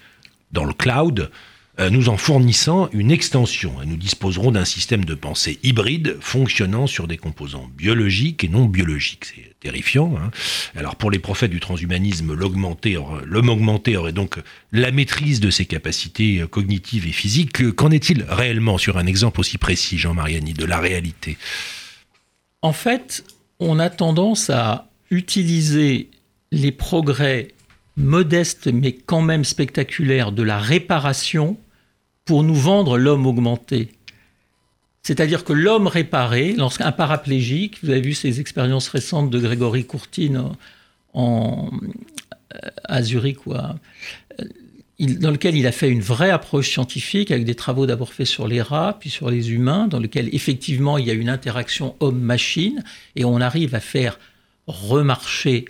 dans 0.53 0.65
le 0.65 0.73
cloud, 0.73 1.31
nous 1.79 2.09
en 2.09 2.17
fournissant 2.17 2.89
une 2.91 3.11
extension. 3.11 3.73
Nous 3.85 3.97
disposerons 3.97 4.51
d'un 4.51 4.65
système 4.65 5.05
de 5.05 5.15
pensée 5.15 5.59
hybride 5.63 6.17
fonctionnant 6.19 6.85
sur 6.85 7.07
des 7.07 7.17
composants 7.17 7.69
biologiques 7.75 8.43
et 8.43 8.49
non 8.49 8.65
biologiques. 8.65 9.25
C'est 9.25 9.55
terrifiant. 9.59 10.13
Hein. 10.17 10.31
Alors 10.75 10.95
pour 10.95 11.09
les 11.11 11.19
prophètes 11.19 11.51
du 11.51 11.59
transhumanisme, 11.59 12.33
l'homme 12.33 13.49
augmenté 13.49 13.97
aurait 13.97 14.11
donc 14.11 14.37
la 14.71 14.91
maîtrise 14.91 15.39
de 15.39 15.49
ses 15.49 15.65
capacités 15.65 16.43
cognitives 16.49 17.07
et 17.07 17.11
physiques. 17.11 17.71
Qu'en 17.75 17.91
est-il 17.91 18.25
réellement 18.27 18.77
sur 18.77 18.97
un 18.97 19.05
exemple 19.05 19.39
aussi 19.39 19.57
précis, 19.57 19.97
Jean 19.97 20.13
Mariani, 20.13 20.53
de 20.53 20.65
la 20.65 20.79
réalité? 20.79 21.37
En 22.61 22.73
fait, 22.73 23.23
on 23.59 23.79
a 23.79 23.89
tendance 23.89 24.49
à 24.49 24.89
utiliser 25.09 26.09
les 26.51 26.71
progrès 26.71 27.49
modestes 28.01 28.67
mais 28.67 28.93
quand 28.93 29.21
même 29.21 29.43
spectaculaires 29.43 30.31
de 30.31 30.43
la 30.43 30.59
réparation 30.59 31.57
pour 32.25 32.43
nous 32.43 32.55
vendre 32.55 32.97
l'homme 32.97 33.25
augmenté. 33.25 33.89
C'est-à-dire 35.03 35.43
que 35.43 35.53
l'homme 35.53 35.87
réparé, 35.87 36.53
lorsqu'un 36.53 36.91
paraplégique, 36.91 37.79
vous 37.83 37.89
avez 37.89 38.01
vu 38.01 38.13
ces 38.13 38.39
expériences 38.39 38.87
récentes 38.87 39.29
de 39.29 39.39
Grégory 39.39 39.85
Courtine 39.85 40.43
en, 41.13 41.71
à 42.83 43.01
Zurich, 43.01 43.39
dans 44.99 45.31
lequel 45.31 45.55
il 45.55 45.65
a 45.65 45.71
fait 45.71 45.89
une 45.89 46.01
vraie 46.01 46.29
approche 46.29 46.69
scientifique 46.69 47.31
avec 47.31 47.45
des 47.45 47.55
travaux 47.55 47.87
d'abord 47.87 48.13
faits 48.13 48.27
sur 48.27 48.47
les 48.47 48.61
rats, 48.61 48.97
puis 48.99 49.09
sur 49.09 49.31
les 49.31 49.51
humains, 49.51 49.87
dans 49.87 49.99
lequel 49.99 50.29
effectivement 50.33 50.99
il 50.99 51.07
y 51.07 51.09
a 51.09 51.13
une 51.13 51.29
interaction 51.29 51.95
homme-machine, 51.99 52.83
et 53.15 53.25
on 53.25 53.41
arrive 53.41 53.73
à 53.73 53.79
faire 53.79 54.19
remarcher 54.67 55.65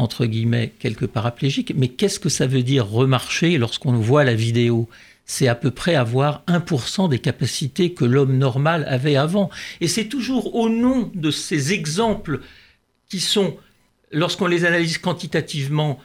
entre 0.00 0.24
guillemets, 0.24 0.72
quelques 0.78 1.06
paraplégiques. 1.06 1.74
Mais 1.76 1.88
qu'est-ce 1.88 2.18
que 2.18 2.30
ça 2.30 2.46
veut 2.46 2.62
dire 2.62 2.88
remarcher 2.88 3.58
lorsqu'on 3.58 3.92
voit 3.92 4.24
la 4.24 4.34
vidéo? 4.34 4.88
C'est 5.26 5.46
à 5.46 5.54
peu 5.54 5.70
près 5.70 5.94
avoir 5.94 6.42
1% 6.48 7.08
des 7.08 7.18
capacités 7.18 7.92
que 7.92 8.04
l'homme 8.04 8.36
normal 8.36 8.84
avait 8.88 9.16
avant. 9.16 9.50
Et 9.80 9.88
c'est 9.88 10.06
toujours 10.06 10.56
au 10.56 10.68
nom 10.68 11.10
de 11.14 11.30
ces 11.30 11.72
exemples 11.72 12.40
qui 13.08 13.20
sont, 13.20 13.56
lorsqu'on 14.10 14.46
les 14.46 14.64
analyse 14.64 14.98
quantitativement, 14.98 16.00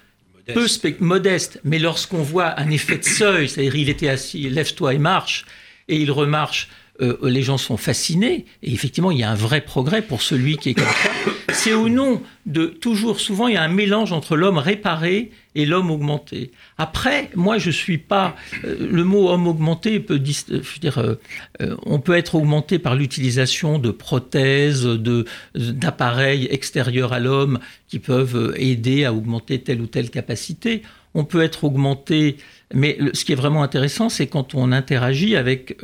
peu 0.53 0.67
modestes, 0.99 1.59
mais 1.63 1.79
lorsqu'on 1.79 2.21
voit 2.21 2.59
un 2.59 2.69
effet 2.69 2.97
de 2.97 3.03
seuil, 3.03 3.49
c'est-à-dire 3.49 3.75
il 3.77 3.89
était 3.89 4.09
assis, 4.09 4.47
lève-toi 4.49 4.93
et 4.93 4.99
marche, 4.99 5.45
et 5.87 5.97
il 5.97 6.11
remarche, 6.11 6.69
euh, 7.01 7.17
les 7.23 7.41
gens 7.41 7.57
sont 7.57 7.77
fascinés, 7.77 8.45
et 8.63 8.73
effectivement 8.73 9.11
il 9.11 9.19
y 9.19 9.23
a 9.23 9.31
un 9.31 9.35
vrai 9.35 9.61
progrès 9.61 10.01
pour 10.01 10.21
celui 10.21 10.57
qui 10.57 10.69
est 10.69 10.73
comme 10.73 10.85
ça. 10.85 11.09
C'est 11.53 11.73
au 11.73 11.89
nom 11.89 12.21
de 12.45 12.65
toujours, 12.65 13.19
souvent 13.19 13.47
il 13.47 13.55
y 13.55 13.57
a 13.57 13.63
un 13.63 13.69
mélange 13.69 14.11
entre 14.11 14.35
l'homme 14.35 14.57
réparé 14.57 15.31
et 15.55 15.65
l'homme 15.65 15.89
augmenté. 15.89 16.51
Après, 16.77 17.29
moi, 17.33 17.57
je 17.57 17.71
suis 17.71 17.97
pas. 17.97 18.35
Euh, 18.65 18.75
le 18.91 19.03
mot 19.03 19.29
homme 19.29 19.47
augmenté 19.47 19.99
peut. 19.99 20.21
Euh, 20.21 20.61
je 20.61 20.79
dire, 20.79 20.99
euh, 20.99 21.75
on 21.85 21.99
peut 21.99 22.15
être 22.15 22.35
augmenté 22.35 22.77
par 22.77 22.95
l'utilisation 22.95 23.79
de 23.79 23.89
prothèses, 23.89 24.83
de 24.83 25.25
d'appareils 25.55 26.47
extérieurs 26.51 27.13
à 27.13 27.19
l'homme 27.19 27.59
qui 27.87 27.99
peuvent 27.99 28.53
aider 28.57 29.05
à 29.05 29.13
augmenter 29.13 29.61
telle 29.61 29.81
ou 29.81 29.87
telle 29.87 30.09
capacité. 30.09 30.83
On 31.15 31.25
peut 31.25 31.41
être 31.41 31.63
augmenté, 31.63 32.37
mais 32.73 32.99
ce 33.13 33.25
qui 33.25 33.31
est 33.31 33.35
vraiment 33.35 33.63
intéressant, 33.63 34.09
c'est 34.09 34.27
quand 34.27 34.53
on 34.53 34.71
interagit 34.71 35.35
avec 35.35 35.77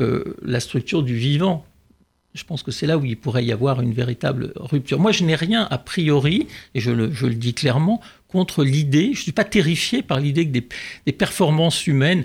la 0.43 0.59
structure 0.59 1.01
du 1.01 1.15
vivant. 1.15 1.65
Je 2.33 2.43
pense 2.45 2.63
que 2.63 2.71
c'est 2.71 2.87
là 2.87 2.97
où 2.97 3.03
il 3.03 3.17
pourrait 3.17 3.43
y 3.43 3.51
avoir 3.51 3.81
une 3.81 3.93
véritable 3.93 4.53
rupture. 4.55 4.99
Moi, 4.99 5.11
je 5.11 5.23
n'ai 5.25 5.35
rien 5.35 5.67
a 5.69 5.77
priori, 5.77 6.47
et 6.73 6.79
je 6.79 6.91
le, 6.91 7.09
dis 7.35 7.53
clairement, 7.53 7.99
contre 8.29 8.63
l'idée, 8.63 9.07
je 9.13 9.19
ne 9.19 9.23
suis 9.23 9.31
pas 9.33 9.43
terrifié 9.43 10.01
par 10.01 10.19
l'idée 10.19 10.47
que 10.47 10.51
des, 10.51 11.11
performances 11.11 11.87
humaines, 11.87 12.23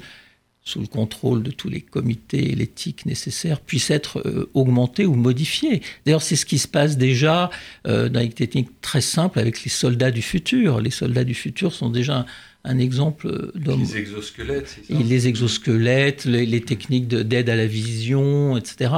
sous 0.63 0.81
le 0.81 0.87
contrôle 0.87 1.43
de 1.43 1.51
tous 1.51 1.69
les 1.69 1.81
comités 1.81 2.53
et 2.53 2.55
l'éthique 2.55 3.07
nécessaires, 3.07 3.61
puissent 3.61 3.91
être 3.91 4.21
euh, 4.27 4.51
augmentées 4.55 5.07
ou 5.07 5.15
modifiées. 5.15 5.81
D'ailleurs, 6.05 6.23
c'est 6.23 6.35
ce 6.35 6.47
qui 6.47 6.59
se 6.59 6.69
passe 6.69 6.97
déjà 6.97 7.51
euh, 7.87 8.09
dans 8.09 8.21
des 8.21 8.31
techniques 8.31 8.81
très 8.81 9.01
simples 9.01 9.39
avec 9.39 9.63
les 9.65 9.71
soldats 9.71 10.11
du 10.11 10.23
futur. 10.23 10.81
Les 10.81 10.91
soldats 10.91 11.25
du 11.25 11.35
futur 11.35 11.73
sont 11.73 11.91
déjà 11.91 12.27
un, 12.67 12.79
exemple 12.79 13.53
d'homme. 13.55 13.81
Les 13.81 13.97
exosquelettes, 13.97 14.79
Les 14.89 15.29
exosquelettes, 15.29 16.25
les, 16.25 16.61
techniques 16.61 17.09
d'aide 17.09 17.49
à 17.49 17.57
la 17.57 17.67
vision, 17.67 18.57
etc. 18.57 18.93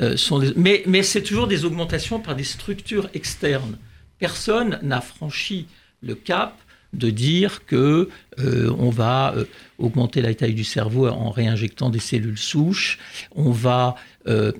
Euh, 0.00 0.16
sont 0.16 0.42
mais, 0.56 0.82
mais 0.86 1.02
c'est 1.02 1.22
toujours 1.22 1.46
des 1.46 1.64
augmentations 1.64 2.20
par 2.20 2.36
des 2.36 2.44
structures 2.44 3.08
externes. 3.14 3.78
Personne 4.18 4.78
n'a 4.82 5.00
franchi 5.00 5.66
le 6.02 6.14
cap 6.14 6.58
de 6.94 7.10
dire 7.10 7.66
que 7.66 8.08
euh, 8.38 8.74
on 8.78 8.90
va 8.90 9.34
euh, 9.36 9.44
augmenter 9.78 10.22
la 10.22 10.34
taille 10.34 10.54
du 10.54 10.64
cerveau 10.64 11.08
en 11.08 11.30
réinjectant 11.30 11.90
des 11.90 11.98
cellules 11.98 12.38
souches, 12.38 12.98
on 13.34 13.50
va 13.50 13.96
euh, 14.26 14.52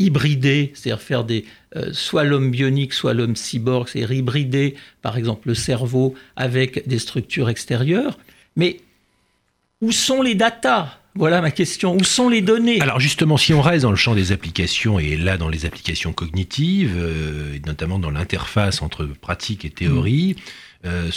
hybrider, 0.00 0.72
c'est-à-dire 0.74 1.02
faire 1.02 1.24
des 1.24 1.44
soit 1.92 2.24
l'homme 2.24 2.50
bionique, 2.50 2.92
soit 2.92 3.14
l'homme 3.14 3.36
cyborg, 3.36 3.88
c'est-à-dire 3.88 4.10
hybrider 4.10 4.74
par 5.02 5.16
exemple 5.16 5.46
le 5.46 5.54
cerveau 5.54 6.14
avec 6.34 6.88
des 6.88 6.98
structures 6.98 7.48
extérieures. 7.48 8.18
Mais 8.56 8.80
où 9.80 9.92
sont 9.92 10.22
les 10.22 10.34
datas 10.34 10.96
voilà 11.16 11.40
ma 11.40 11.50
question. 11.50 11.96
Où 11.96 12.04
sont 12.04 12.28
les 12.28 12.40
données? 12.40 12.80
Alors 12.80 13.00
justement, 13.00 13.36
si 13.36 13.52
on 13.52 13.60
reste 13.60 13.82
dans 13.82 13.90
le 13.90 13.96
champ 13.96 14.14
des 14.14 14.30
applications 14.30 15.00
et 15.00 15.16
là 15.16 15.36
dans 15.36 15.48
les 15.48 15.66
applications 15.66 16.12
cognitives, 16.12 16.96
notamment 17.66 17.98
dans 17.98 18.10
l'interface 18.10 18.80
entre 18.80 19.04
pratique 19.06 19.64
et 19.64 19.70
théorie, 19.70 20.36
euh, 20.84 21.10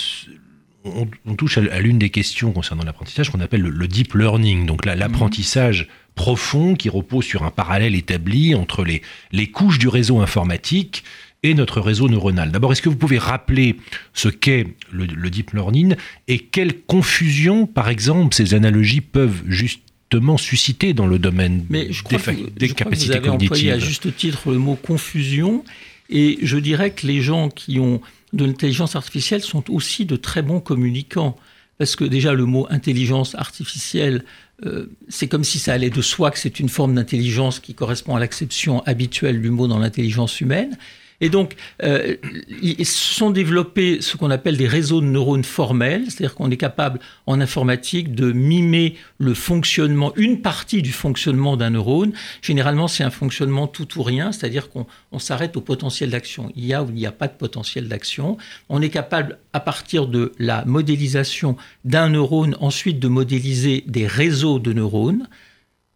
on, 0.84 1.36
touche 1.36 1.58
à, 1.58 1.80
l'une 1.80 1.98
des 1.98 2.10
questions 2.10 2.52
concernant 2.52 2.84
l'apprentissage 2.84 3.30
qu'on 3.30 3.40
appelle 3.40 3.62
le, 3.62 3.88
deep 3.88 4.16
learning, 4.16 4.66
donc 4.66 4.86
l'apprentissage 4.86 5.88
profond 6.16 6.76
qui 6.76 6.90
repose 6.90 7.26
sur 7.26 7.44
un 7.44 7.52
parallèle 7.52 7.96
établi 7.96 8.56
entre 8.56 8.84
les, 8.84 9.02
les 9.32 9.48
couches 9.48 9.80
du 9.80 9.88
réseau 9.88 10.20
informatique 10.20 11.04
et 11.44 11.54
notre 11.54 11.82
réseau 11.82 12.08
neuronal. 12.08 12.52
D'abord, 12.52 12.72
est-ce 12.72 12.82
que 12.82 12.90
vous 12.90 12.96
pouvez 12.96 13.18
rappeler 13.18 13.76
ce 14.14 14.30
qu'est 14.30 14.66
le, 14.92 15.30
deep 15.30 15.52
learning 15.52 15.96
et 16.28 16.40
quelle 16.40 16.82
confusion, 16.82 17.68
par 17.68 17.90
exemple, 17.90 18.34
ces 18.34 18.54
analogies 18.54 19.02
peuvent 19.02 19.44
justement 19.48 20.38
susciter 20.38 20.94
dans 20.94 21.06
le 21.06 21.20
domaine 21.20 21.66
Mais 21.70 21.92
je 21.92 22.04
des, 22.06 22.18
des 22.56 22.68
je 22.68 22.74
capacités 22.74 22.76
crois 22.76 22.90
que 22.90 22.96
vous 22.96 23.12
avez 23.12 23.30
employé 23.30 23.72
à 23.72 23.80
juste 23.80 24.16
titre 24.16 24.52
le 24.52 24.58
mot 24.58 24.76
confusion, 24.76 25.66
et 26.10 26.40
je 26.42 26.58
dirais 26.58 26.92
que 26.92 27.06
les 27.08 27.22
gens 27.22 27.50
qui 27.50 27.80
ont 27.80 28.02
de 28.32 28.46
l'intelligence 28.46 28.96
artificielle 28.96 29.42
sont 29.42 29.70
aussi 29.72 30.06
de 30.06 30.16
très 30.16 30.42
bons 30.42 30.60
communicants. 30.60 31.38
Parce 31.78 31.96
que 31.96 32.04
déjà, 32.04 32.34
le 32.34 32.46
mot 32.46 32.68
intelligence 32.70 33.36
artificielle, 33.36 34.24
euh, 34.66 34.86
c'est 35.10 35.28
comme 35.28 35.44
si 35.44 35.60
ça 35.60 35.74
allait 35.74 35.90
de 35.90 36.02
soi 36.02 36.32
que 36.32 36.40
c'est 36.40 36.60
une 36.60 36.70
forme 36.70 36.96
d'intelligence 36.96 37.60
qui 37.60 37.74
correspond 37.74 38.16
à 38.16 38.20
l'acception 38.20 38.82
habituelle 38.84 39.42
du 39.42 39.50
mot 39.50 39.68
dans 39.68 39.80
l'intelligence 39.80 40.40
humaine. 40.42 40.78
Et 41.22 41.30
donc, 41.30 41.56
euh, 41.84 42.16
ils 42.62 42.86
sont 42.86 43.32
développés 43.32 44.02
ce 44.02 44.18
qu'on 44.18 44.32
appelle 44.32 44.58
des 44.58 44.68
réseaux 44.68 45.02
de 45.02 45.06
neurones 45.06 45.44
formels, 45.44 46.06
c'est-à-dire 46.06 46.36
qu'on 46.36 46.52
est 46.52 46.58
capable 46.58 47.00
en 47.26 47.40
informatique 47.40 48.14
de 48.14 48.32
mimer 48.32 48.96
le 49.18 49.34
fonctionnement, 49.34 50.14
une 50.16 50.42
partie 50.42 50.82
du 50.82 50.92
fonctionnement 50.92 51.58
d'un 51.58 51.72
neurone. 51.72 52.14
Généralement, 52.42 52.88
c'est 52.88 53.04
un 53.04 53.10
fonctionnement 53.10 53.68
tout 53.68 54.00
ou 54.00 54.04
rien, 54.04 54.32
c'est-à-dire 54.32 54.70
qu'on 54.70 54.86
s'arrête 55.20 55.56
au 55.58 55.62
potentiel 55.62 56.10
d'action. 56.10 56.52
Il 56.56 56.66
y 56.66 56.74
a 56.74 56.84
ou 56.84 56.90
il 56.90 56.96
n'y 56.96 57.06
a 57.06 57.12
pas 57.12 57.28
de 57.28 57.34
potentiel 57.34 57.88
d'action. 57.88 58.38
On 58.70 58.82
est 58.82 58.90
capable, 58.90 59.38
à 59.54 59.60
partir 59.60 60.08
de 60.08 60.34
la 60.40 60.66
modélisation 60.66 61.56
d'un 61.86 62.10
neurone, 62.10 62.56
ensuite 62.60 63.00
de 63.00 63.08
modéliser 63.08 63.84
des 63.88 64.08
réseaux 64.08 64.60
de 64.60 64.74
neurones 64.74 65.28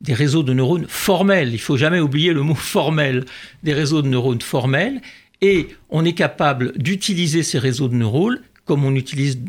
des 0.01 0.13
réseaux 0.13 0.43
de 0.43 0.53
neurones 0.53 0.85
formels. 0.87 1.53
Il 1.53 1.59
faut 1.59 1.77
jamais 1.77 1.99
oublier 1.99 2.33
le 2.33 2.41
mot 2.41 2.55
formel. 2.55 3.25
Des 3.63 3.73
réseaux 3.73 4.01
de 4.01 4.07
neurones 4.07 4.41
formels. 4.41 5.01
Et 5.41 5.67
on 5.89 6.05
est 6.05 6.13
capable 6.13 6.77
d'utiliser 6.77 7.43
ces 7.43 7.59
réseaux 7.59 7.87
de 7.87 7.95
neurones 7.95 8.39
comme 8.67 8.83
on 8.83 8.95
utilise 8.95 9.39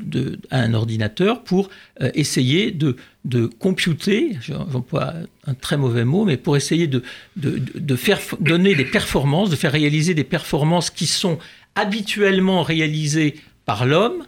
un 0.51 0.73
ordinateur 0.75 1.43
pour 1.43 1.69
euh, 2.01 2.11
essayer 2.15 2.71
de, 2.71 2.97
de 3.25 3.47
computer, 3.47 4.39
j'emploie 4.41 5.13
un 5.45 5.55
très 5.55 5.77
mauvais 5.77 6.05
mot, 6.05 6.25
mais 6.25 6.37
pour 6.37 6.57
essayer 6.57 6.87
de, 6.87 7.03
de, 7.37 7.61
de, 7.75 7.97
faire 7.97 8.21
donner 8.39 8.77
des 8.77 8.85
performances, 8.85 9.51
de 9.51 9.57
faire 9.57 9.73
réaliser 9.73 10.15
des 10.15 10.25
performances 10.25 10.91
qui 10.91 11.07
sont 11.07 11.39
habituellement 11.75 12.63
réalisées 12.63 13.35
par 13.67 13.87
l'homme. 13.87 14.25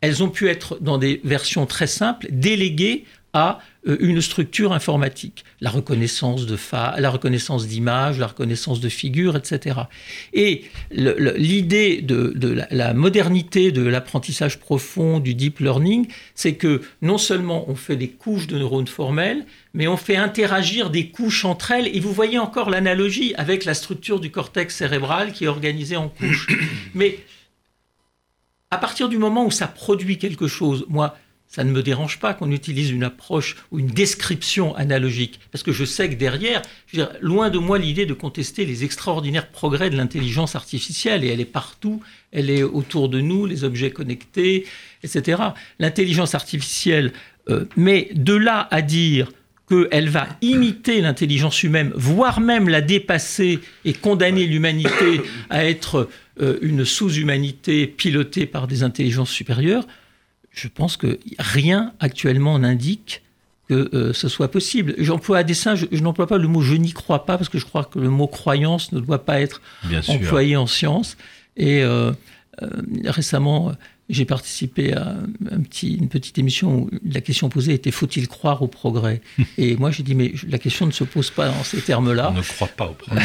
Elles 0.00 0.24
ont 0.24 0.28
pu 0.28 0.48
être, 0.48 0.76
dans 0.80 0.98
des 0.98 1.20
versions 1.22 1.64
très 1.64 1.86
simples, 1.86 2.26
déléguées 2.32 3.04
à 3.32 3.60
euh, 3.88 3.96
une 4.00 4.20
structure 4.20 4.72
informatique, 4.72 5.44
la 5.60 5.70
reconnaissance 5.70 6.46
de 6.46 6.56
fa 6.56 6.94
la 6.98 7.10
reconnaissance 7.10 7.66
d'images, 7.66 8.18
la 8.18 8.26
reconnaissance 8.26 8.80
de 8.80 8.88
figures, 8.88 9.36
etc. 9.36 9.80
Et 10.32 10.64
l'idée 10.90 12.02
de, 12.02 12.32
la, 12.70 12.94
modernité 12.94 13.72
de 13.72 13.82
l'apprentissage 13.82 14.58
profond, 14.58 15.18
du 15.18 15.34
deep 15.34 15.60
learning, 15.60 16.06
c'est 16.34 16.54
que 16.54 16.82
non 17.00 17.18
seulement 17.18 17.68
on 17.68 17.74
fait 17.74 17.96
des 17.96 18.08
couches 18.08 18.46
de 18.46 18.58
neurones 18.58 18.86
formels, 18.86 19.46
mais 19.74 19.88
on 19.88 19.96
fait 19.96 20.16
interagir 20.16 20.90
des 20.90 21.08
couches 21.08 21.44
entre 21.44 21.70
elles. 21.70 21.88
Et 21.88 22.00
vous 22.00 22.12
voyez 22.12 22.38
encore 22.38 22.70
l'analogie 22.70 23.34
avec 23.36 23.64
la 23.64 23.74
structure 23.74 24.20
du 24.20 24.30
cortex 24.30 24.76
cérébral 24.76 25.32
qui 25.32 25.44
est 25.44 25.48
organisée 25.48 25.96
en 25.96 26.08
couches. 26.08 26.48
Mais 26.94 27.18
à 28.70 28.78
partir 28.78 29.08
du 29.08 29.18
moment 29.18 29.44
où 29.44 29.50
ça 29.50 29.66
produit 29.66 30.18
quelque 30.18 30.48
chose, 30.48 30.86
moi, 30.88 31.16
ça 31.52 31.64
ne 31.64 31.70
me 31.70 31.82
dérange 31.82 32.18
pas 32.18 32.32
qu'on 32.32 32.50
utilise 32.50 32.90
une 32.90 33.04
approche 33.04 33.56
ou 33.70 33.78
une 33.78 33.88
description 33.88 34.74
analogique, 34.74 35.38
parce 35.50 35.62
que 35.62 35.70
je 35.70 35.84
sais 35.84 36.08
que 36.08 36.14
derrière, 36.14 36.62
loin 37.20 37.50
de 37.50 37.58
moi 37.58 37.78
l'idée 37.78 38.06
de 38.06 38.14
contester 38.14 38.64
les 38.64 38.84
extraordinaires 38.84 39.50
progrès 39.50 39.90
de 39.90 39.96
l'intelligence 39.96 40.56
artificielle, 40.56 41.24
et 41.24 41.28
elle 41.28 41.40
est 41.40 41.44
partout, 41.44 42.02
elle 42.32 42.48
est 42.48 42.62
autour 42.62 43.10
de 43.10 43.20
nous, 43.20 43.44
les 43.44 43.64
objets 43.64 43.90
connectés, 43.90 44.64
etc. 45.02 45.42
L'intelligence 45.78 46.34
artificielle, 46.34 47.12
euh, 47.50 47.66
mais 47.76 48.08
de 48.14 48.34
là 48.34 48.66
à 48.70 48.80
dire 48.80 49.30
qu'elle 49.68 50.08
va 50.08 50.28
imiter 50.40 51.02
l'intelligence 51.02 51.62
humaine, 51.62 51.92
voire 51.94 52.40
même 52.40 52.70
la 52.70 52.80
dépasser 52.80 53.58
et 53.84 53.92
condamner 53.92 54.46
l'humanité 54.46 55.20
à 55.50 55.66
être 55.66 56.08
euh, 56.40 56.58
une 56.62 56.86
sous-humanité 56.86 57.86
pilotée 57.86 58.46
par 58.46 58.66
des 58.66 58.82
intelligences 58.84 59.30
supérieures, 59.30 59.86
je 60.52 60.68
pense 60.68 60.96
que 60.96 61.18
rien 61.38 61.92
actuellement 62.00 62.58
n'indique 62.58 63.22
que 63.68 63.90
euh, 63.94 64.12
ce 64.12 64.28
soit 64.28 64.48
possible. 64.48 64.94
J'emploie 64.98 65.38
à 65.38 65.42
dessein, 65.42 65.74
je, 65.74 65.86
n'emploie 66.00 66.26
pas 66.26 66.38
le 66.38 66.48
mot 66.48 66.60
je 66.60 66.74
n'y 66.74 66.92
crois 66.92 67.24
pas, 67.24 67.38
parce 67.38 67.48
que 67.48 67.58
je 67.58 67.64
crois 67.64 67.84
que 67.84 67.98
le 67.98 68.10
mot 68.10 68.26
croyance 68.26 68.92
ne 68.92 69.00
doit 69.00 69.24
pas 69.24 69.40
être 69.40 69.62
employé 70.08 70.56
en 70.56 70.66
science. 70.66 71.16
Et 71.56 71.82
euh, 71.82 72.12
euh, 72.62 72.68
récemment, 73.04 73.72
j'ai 74.12 74.26
participé 74.26 74.92
à 74.92 75.16
un 75.50 75.60
petit, 75.60 75.94
une 75.94 76.08
petite 76.08 76.38
émission 76.38 76.82
où 76.82 76.90
la 77.04 77.20
question 77.20 77.48
posée 77.48 77.72
était 77.72 77.90
faut-il 77.90 78.28
croire 78.28 78.62
au 78.62 78.68
progrès 78.68 79.22
Et 79.58 79.76
moi 79.76 79.90
j'ai 79.90 80.02
dit 80.02 80.14
mais 80.14 80.32
la 80.48 80.58
question 80.58 80.86
ne 80.86 80.92
se 80.92 81.02
pose 81.02 81.30
pas 81.30 81.50
en 81.50 81.64
ces 81.64 81.80
termes-là. 81.80 82.30
On 82.30 82.36
ne 82.36 82.42
croit 82.42 82.68
pas 82.68 82.86
au 82.86 82.92
progrès. 82.92 83.24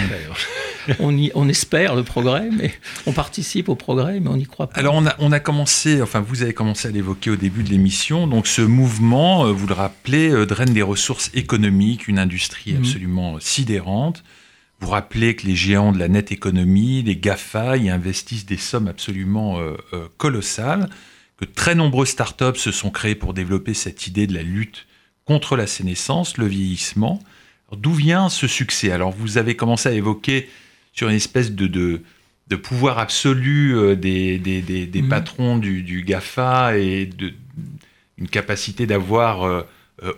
on, 0.99 1.15
y, 1.15 1.31
on, 1.35 1.49
espère 1.49 1.93
le 1.95 2.03
progrès, 2.03 2.49
mais 2.51 2.73
on 3.05 3.11
participe 3.11 3.69
au 3.69 3.75
progrès, 3.75 4.19
mais 4.19 4.29
on 4.29 4.37
n'y 4.37 4.45
croit 4.45 4.67
pas. 4.67 4.79
Alors 4.79 4.95
on 4.95 5.05
a, 5.05 5.15
on 5.19 5.31
a 5.31 5.39
commencé, 5.39 6.01
enfin 6.01 6.21
vous 6.21 6.41
avez 6.41 6.53
commencé 6.53 6.87
à 6.87 6.91
l'évoquer 6.91 7.29
au 7.29 7.35
début 7.35 7.63
de 7.63 7.69
l'émission, 7.69 8.25
donc 8.25 8.47
ce 8.47 8.61
mouvement, 8.61 9.45
euh, 9.45 9.51
vous 9.51 9.67
le 9.67 9.73
rappelez, 9.73 10.29
euh, 10.29 10.45
draine 10.45 10.73
des 10.73 10.81
ressources 10.81 11.29
économiques, 11.33 12.07
une 12.07 12.19
industrie 12.19 12.73
mhm. 12.73 12.79
absolument 12.79 13.37
sidérante. 13.39 14.23
Vous 14.79 14.89
rappelez 14.89 15.35
que 15.35 15.47
les 15.47 15.55
géants 15.55 15.91
de 15.91 15.97
la 15.97 16.07
nette 16.07 16.31
économie, 16.31 17.01
les 17.01 17.15
GAFA, 17.15 17.77
y 17.77 17.89
investissent 17.89 18.45
des 18.45 18.57
sommes 18.57 18.87
absolument 18.87 19.59
euh, 19.59 19.75
euh, 19.93 20.07
colossales, 20.17 20.89
que 21.37 21.45
très 21.45 21.73
nombreuses 21.73 22.09
startups 22.09 22.57
se 22.57 22.71
sont 22.71 22.91
créées 22.91 23.15
pour 23.15 23.33
développer 23.33 23.73
cette 23.73 24.05
idée 24.05 24.27
de 24.27 24.35
la 24.35 24.43
lutte 24.43 24.85
contre 25.25 25.55
la 25.55 25.67
sénescence, 25.67 26.37
le 26.37 26.45
vieillissement. 26.45 27.21
D'où 27.75 27.91
vient 27.91 28.29
ce 28.29 28.47
succès? 28.47 28.91
Alors 28.91 29.11
vous 29.11 29.37
avez 29.37 29.55
commencé 29.55 29.89
à 29.89 29.93
évoquer 29.93 30.47
sur 30.93 31.09
une 31.09 31.15
espèce 31.15 31.51
de, 31.51 31.67
de, 31.67 32.55
pouvoir 32.55 32.99
absolu 32.99 33.75
euh, 33.75 33.95
des, 33.95 34.37
des, 34.37 34.61
des, 34.61 35.01
mmh. 35.01 35.09
patrons 35.09 35.57
du, 35.57 35.81
du, 35.81 36.03
GAFA 36.03 36.77
et 36.77 37.07
de, 37.07 37.33
une 38.17 38.29
capacité 38.29 38.85
d'avoir 38.87 39.65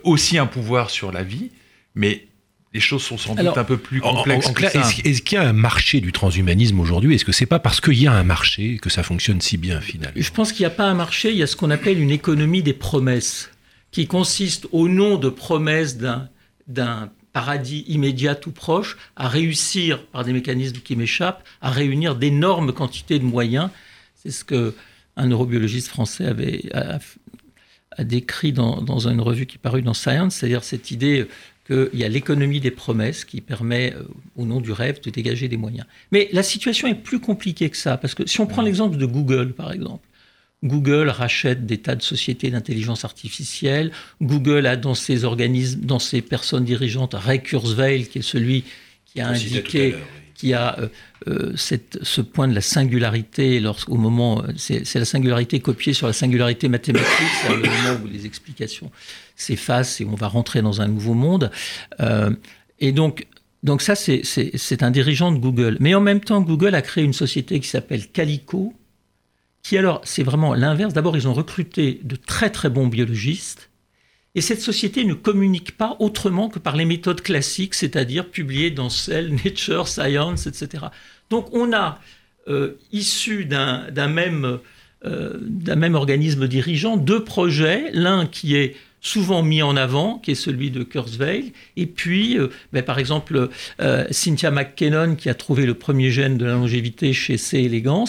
aussi 0.04 0.38
un 0.38 0.46
pouvoir 0.46 0.90
sur 0.90 1.12
la 1.12 1.22
vie. 1.22 1.50
Mais 1.94 2.28
les 2.72 2.80
choses 2.80 3.02
sont 3.02 3.18
sans 3.18 3.34
doute 3.34 3.56
un 3.56 3.64
peu 3.64 3.76
plus 3.76 4.00
complexes. 4.00 4.46
En, 4.46 4.52
clair, 4.52 4.70
est-ce, 4.74 5.22
qu'il 5.22 5.36
y 5.36 5.40
a 5.40 5.48
un 5.48 5.52
marché 5.52 6.00
du 6.00 6.12
transhumanisme 6.12 6.78
aujourd'hui? 6.78 7.14
Est-ce 7.14 7.24
que 7.24 7.32
c'est 7.32 7.46
pas 7.46 7.58
parce 7.58 7.80
qu'il 7.80 8.00
y 8.00 8.06
a 8.06 8.12
un 8.12 8.22
marché 8.22 8.78
que 8.80 8.90
ça 8.90 9.02
fonctionne 9.02 9.40
si 9.40 9.56
bien 9.56 9.80
finalement? 9.80 10.14
Je 10.14 10.30
pense 10.30 10.52
qu'il 10.52 10.62
n'y 10.62 10.72
a 10.72 10.74
pas 10.74 10.84
un 10.84 10.94
marché, 10.94 11.30
il 11.32 11.36
y 11.36 11.42
a 11.42 11.48
ce 11.48 11.56
qu'on 11.56 11.70
appelle 11.70 11.98
une 11.98 12.10
économie 12.10 12.62
des 12.62 12.72
promesses, 12.72 13.50
qui 13.90 14.06
consiste 14.06 14.68
au 14.70 14.88
nom 14.88 15.16
de 15.16 15.28
promesses 15.28 15.96
d'un, 15.96 16.28
d'un 16.68 17.10
paradis 17.32 17.84
immédiat 17.88 18.38
ou 18.46 18.50
proche, 18.52 18.96
à 19.16 19.28
réussir, 19.28 20.06
par 20.06 20.24
des 20.24 20.32
mécanismes 20.32 20.78
qui 20.78 20.94
m'échappent, 20.94 21.42
à 21.60 21.70
réunir 21.70 22.14
d'énormes 22.14 22.72
quantités 22.72 23.18
de 23.18 23.24
moyens. 23.24 23.70
C'est 24.14 24.30
ce 24.30 24.44
que 24.44 24.74
un 25.16 25.26
neurobiologiste 25.26 25.88
français 25.88 26.24
avait 26.24 26.62
a, 26.72 26.98
décrit 28.04 28.52
dans, 28.52 28.80
dans, 28.80 29.08
une 29.08 29.20
revue 29.20 29.46
qui 29.46 29.58
parut 29.58 29.82
dans 29.82 29.92
Science, 29.94 30.36
c'est-à-dire 30.36 30.62
cette 30.62 30.92
idée 30.92 31.26
qu'il 31.70 32.00
y 32.00 32.04
a 32.04 32.08
l'économie 32.08 32.60
des 32.60 32.70
promesses 32.70 33.24
qui 33.24 33.40
permet, 33.40 33.94
euh, 33.94 34.02
au 34.36 34.44
nom 34.44 34.60
du 34.60 34.72
rêve, 34.72 35.00
de 35.00 35.10
dégager 35.10 35.48
des 35.48 35.56
moyens. 35.56 35.86
Mais 36.10 36.28
la 36.32 36.42
situation 36.42 36.88
est 36.88 36.94
plus 36.94 37.20
compliquée 37.20 37.70
que 37.70 37.76
ça, 37.76 37.96
parce 37.96 38.14
que 38.14 38.26
si 38.26 38.40
on 38.40 38.46
prend 38.46 38.62
l'exemple 38.62 38.96
de 38.96 39.06
Google, 39.06 39.52
par 39.52 39.72
exemple, 39.72 40.06
Google 40.62 41.08
rachète 41.08 41.64
des 41.64 41.78
tas 41.78 41.94
de 41.94 42.02
sociétés 42.02 42.50
d'intelligence 42.50 43.04
artificielle. 43.06 43.92
Google 44.20 44.66
a 44.66 44.76
dans 44.76 44.94
ses 44.94 45.24
organismes, 45.24 45.80
dans 45.80 45.98
ses 45.98 46.20
personnes 46.20 46.64
dirigeantes, 46.64 47.14
Ray 47.14 47.42
Kurzweil, 47.42 48.06
qui 48.06 48.18
est 48.18 48.22
celui 48.22 48.64
qui 49.06 49.20
a 49.20 49.28
indiqué 49.28 49.94
qui 50.40 50.54
a 50.54 50.78
euh, 50.78 50.88
euh, 51.28 51.52
ce 51.54 52.20
point 52.22 52.48
de 52.48 52.54
la 52.54 52.62
singularité, 52.62 53.62
au 53.88 53.96
moment, 53.96 54.42
c'est 54.56 54.94
la 54.94 55.04
singularité 55.04 55.60
copiée 55.60 55.92
sur 55.92 56.06
la 56.06 56.14
singularité 56.14 56.68
mathématique, 56.68 57.28
c'est 57.42 57.54
le 57.54 57.62
moment 57.62 58.00
où 58.02 58.06
les 58.06 58.24
explications 58.24 58.90
s'effacent 59.36 60.00
et 60.00 60.06
on 60.06 60.14
va 60.14 60.28
rentrer 60.28 60.62
dans 60.62 60.80
un 60.80 60.88
nouveau 60.88 61.12
monde. 61.12 61.50
Euh, 62.00 62.30
et 62.78 62.92
donc, 62.92 63.26
donc 63.62 63.82
ça, 63.82 63.94
c'est 63.94 64.82
un 64.82 64.90
dirigeant 64.90 65.30
de 65.30 65.36
Google. 65.36 65.76
Mais 65.78 65.94
en 65.94 66.00
même 66.00 66.20
temps, 66.20 66.40
Google 66.40 66.74
a 66.74 66.80
créé 66.80 67.04
une 67.04 67.12
société 67.12 67.60
qui 67.60 67.68
s'appelle 67.68 68.08
Calico, 68.08 68.72
qui 69.62 69.76
alors, 69.76 70.00
c'est 70.04 70.22
vraiment 70.22 70.54
l'inverse. 70.54 70.94
D'abord, 70.94 71.18
ils 71.18 71.28
ont 71.28 71.34
recruté 71.34 72.00
de 72.02 72.16
très 72.16 72.48
très 72.48 72.70
bons 72.70 72.86
biologistes 72.86 73.68
et 74.34 74.40
cette 74.40 74.60
société 74.60 75.04
ne 75.04 75.14
communique 75.14 75.76
pas 75.76 75.96
autrement 75.98 76.48
que 76.48 76.58
par 76.58 76.76
les 76.76 76.84
méthodes 76.84 77.20
classiques, 77.20 77.74
c'est-à-dire 77.74 78.28
publiées 78.28 78.70
dans 78.70 78.88
Cell, 78.88 79.34
Nature, 79.44 79.88
Science, 79.88 80.46
etc. 80.46 80.86
Donc 81.30 81.48
on 81.52 81.72
a, 81.72 82.00
euh, 82.48 82.78
issu 82.90 83.44
d'un 83.44 84.08
même, 84.08 84.58
euh, 85.04 85.38
même 85.76 85.94
organisme 85.94 86.48
dirigeant, 86.48 86.96
deux 86.96 87.22
projets, 87.22 87.90
l'un 87.92 88.26
qui 88.26 88.56
est 88.56 88.76
souvent 89.02 89.42
mis 89.42 89.62
en 89.62 89.76
avant, 89.76 90.18
qui 90.18 90.32
est 90.32 90.34
celui 90.34 90.70
de 90.70 90.82
Kurzweil, 90.82 91.52
et 91.76 91.86
puis, 91.86 92.38
euh, 92.38 92.48
ben, 92.72 92.82
par 92.82 92.98
exemple, 92.98 93.50
Cynthia 94.10 94.50
McKinnon, 94.50 95.16
qui 95.16 95.28
a 95.28 95.34
trouvé 95.34 95.64
le 95.66 95.74
premier 95.74 96.10
gène 96.10 96.38
de 96.38 96.44
la 96.44 96.52
longévité 96.52 97.12
chez 97.12 97.36
C. 97.36 97.58
elegans, 97.58 98.06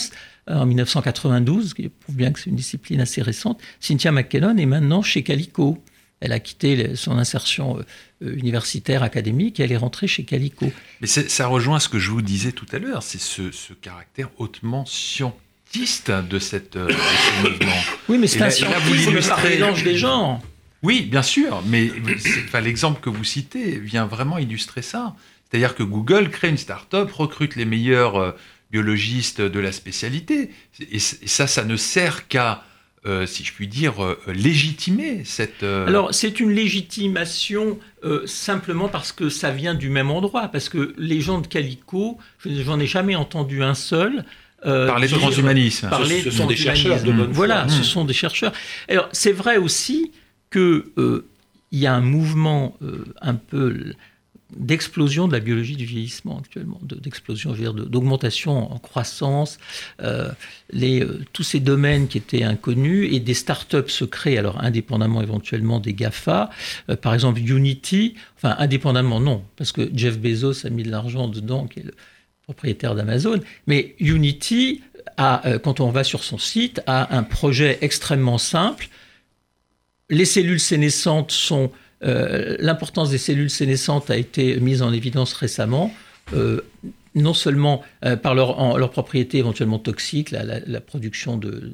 en 0.47 0.65
1992, 0.65 1.73
qui 1.73 1.89
prouve 1.89 2.15
bien 2.15 2.31
que 2.31 2.39
c'est 2.39 2.49
une 2.49 2.55
discipline 2.55 3.01
assez 3.01 3.21
récente. 3.21 3.62
Cynthia 3.79 4.12
McKinnon 4.12 4.57
est 4.57 4.65
maintenant 4.65 5.01
chez 5.01 5.23
Calico. 5.23 5.84
Elle 6.21 6.31
a 6.31 6.39
quitté 6.39 6.95
son 6.95 7.17
insertion 7.17 7.79
euh, 8.23 8.36
universitaire, 8.36 9.01
académique, 9.03 9.60
et 9.60 9.63
elle 9.63 9.71
est 9.71 9.77
rentrée 9.77 10.07
chez 10.07 10.23
Calico. 10.23 10.71
Mais 11.01 11.07
ça 11.07 11.47
rejoint 11.47 11.79
ce 11.79 11.89
que 11.89 11.99
je 11.99 12.12
vous 12.12 12.21
disais 12.21 12.51
tout 12.51 12.67
à 12.71 12.79
l'heure, 12.79 13.03
c'est 13.03 13.19
ce, 13.19 13.73
caractère 13.73 14.29
hautement 14.38 14.86
scientiste 14.86 16.12
de, 16.12 16.38
cette, 16.38 16.75
euh, 16.75 16.89
ce 16.89 17.49
mouvement. 17.49 17.81
Oui, 18.07 18.19
mais 18.19 18.27
c'est 18.27 18.41
un 18.41 18.51
scientisme 18.51 19.27
par 19.27 19.43
mélange 19.43 19.84
des 19.84 19.97
genres. 19.97 20.41
Oui, 20.84 21.01
bien 21.01 21.23
sûr, 21.23 21.63
mais 21.67 21.91
l'exemple 22.62 23.01
que 23.01 23.10
vous 23.10 23.23
citez 23.23 23.79
vient 23.79 24.05
vraiment 24.05 24.38
illustrer 24.38 24.81
ça. 24.81 25.15
C'est-à-dire 25.49 25.75
que 25.75 25.84
Google 25.84 26.29
crée 26.29 26.49
une 26.49 26.57
start-up, 26.57 27.12
recrute 27.12 27.55
les 27.55 27.65
meilleurs 27.65 28.15
euh, 28.15 28.31
biologistes 28.71 29.41
de 29.41 29.60
la 29.60 29.71
spécialité, 29.71 30.51
et 30.91 30.99
ça, 30.99 31.47
ça 31.47 31.65
ne 31.65 31.75
sert 31.75 32.27
qu'à 32.27 32.63
euh, 33.07 33.25
si 33.25 33.43
je 33.43 33.51
puis 33.51 33.67
dire, 33.67 34.03
euh, 34.03 34.19
légitimer 34.27 35.23
cette... 35.25 35.63
Euh, 35.63 35.87
Alors 35.87 36.13
c'est 36.13 36.39
une 36.39 36.51
légitimation 36.51 37.79
simplement 38.25 38.89
parce 38.89 39.11
que 39.11 39.29
ça 39.29 39.51
vient 39.51 39.75
du 39.75 39.89
même 39.89 40.11
endroit, 40.11 40.47
parce 40.47 40.69
que 40.69 40.93
les 40.97 41.21
gens 41.21 41.39
de 41.39 41.47
Calico, 41.47 42.17
j'en 42.45 42.79
ai 42.79 42.87
jamais 42.87 43.15
entendu 43.15 43.63
un 43.63 43.75
seul. 43.75 44.23
parler 44.63 45.07
de 45.07 45.15
transhumanisme. 45.15 45.89
ce, 46.23 46.31
sont 46.31 46.47
des 46.47 46.55
chercheurs 46.55 47.03
de 47.03 47.11
bonne 47.11 47.31
Voilà, 47.31 47.67
ce 47.69 47.83
sont 47.83 48.05
des 48.05 48.13
chercheurs. 48.13 48.53
Alors 48.87 49.09
c'est 49.11 49.31
vrai 49.31 49.57
aussi 49.57 50.11
qu'il 50.51 50.83
y 51.71 51.85
a 51.85 51.93
un 51.93 52.01
mouvement 52.01 52.77
un 53.21 53.35
peu 53.35 53.93
d'explosion 54.55 55.27
de 55.27 55.33
la 55.33 55.39
biologie 55.39 55.75
du 55.75 55.85
vieillissement 55.85 56.39
actuellement, 56.39 56.79
d'explosion, 56.83 57.53
dire, 57.53 57.73
d'augmentation 57.73 58.71
en 58.71 58.77
croissance, 58.79 59.59
euh, 60.01 60.29
les, 60.71 61.03
euh, 61.03 61.23
tous 61.33 61.43
ces 61.43 61.59
domaines 61.59 62.07
qui 62.07 62.17
étaient 62.17 62.43
inconnus 62.43 63.09
et 63.13 63.19
des 63.19 63.33
startups 63.33 63.89
se 63.89 64.05
créent, 64.05 64.37
alors 64.37 64.61
indépendamment 64.61 65.21
éventuellement 65.21 65.79
des 65.79 65.93
GAFA, 65.93 66.49
euh, 66.89 66.95
par 66.95 67.13
exemple 67.13 67.39
Unity, 67.39 68.15
enfin 68.37 68.55
indépendamment 68.59 69.19
non, 69.19 69.43
parce 69.55 69.71
que 69.71 69.89
Jeff 69.93 70.19
Bezos 70.19 70.65
a 70.65 70.69
mis 70.69 70.83
de 70.83 70.91
l'argent 70.91 71.27
dedans, 71.27 71.67
qui 71.67 71.79
est 71.79 71.85
le 71.85 71.93
propriétaire 72.43 72.95
d'Amazon, 72.95 73.39
mais 73.67 73.95
Unity, 73.99 74.81
a, 75.17 75.59
quand 75.63 75.79
on 75.79 75.89
va 75.89 76.03
sur 76.03 76.23
son 76.23 76.37
site, 76.37 76.81
a 76.87 77.15
un 77.15 77.23
projet 77.23 77.77
extrêmement 77.81 78.37
simple. 78.37 78.87
Les 80.09 80.25
cellules 80.25 80.59
sénescentes 80.59 81.31
sont 81.31 81.71
euh, 82.03 82.55
l'importance 82.59 83.09
des 83.09 83.17
cellules 83.17 83.49
sénescentes 83.49 84.09
a 84.09 84.17
été 84.17 84.59
mise 84.59 84.81
en 84.81 84.91
évidence 84.91 85.33
récemment. 85.33 85.93
Euh, 86.33 86.61
non 87.13 87.33
seulement 87.33 87.83
euh, 88.05 88.15
par 88.15 88.35
leur, 88.35 88.77
leur, 88.77 88.89
propriété 88.89 89.37
éventuellement 89.39 89.79
toxique, 89.79 90.31
la, 90.31 90.79
production 90.79 91.35
de 91.35 91.73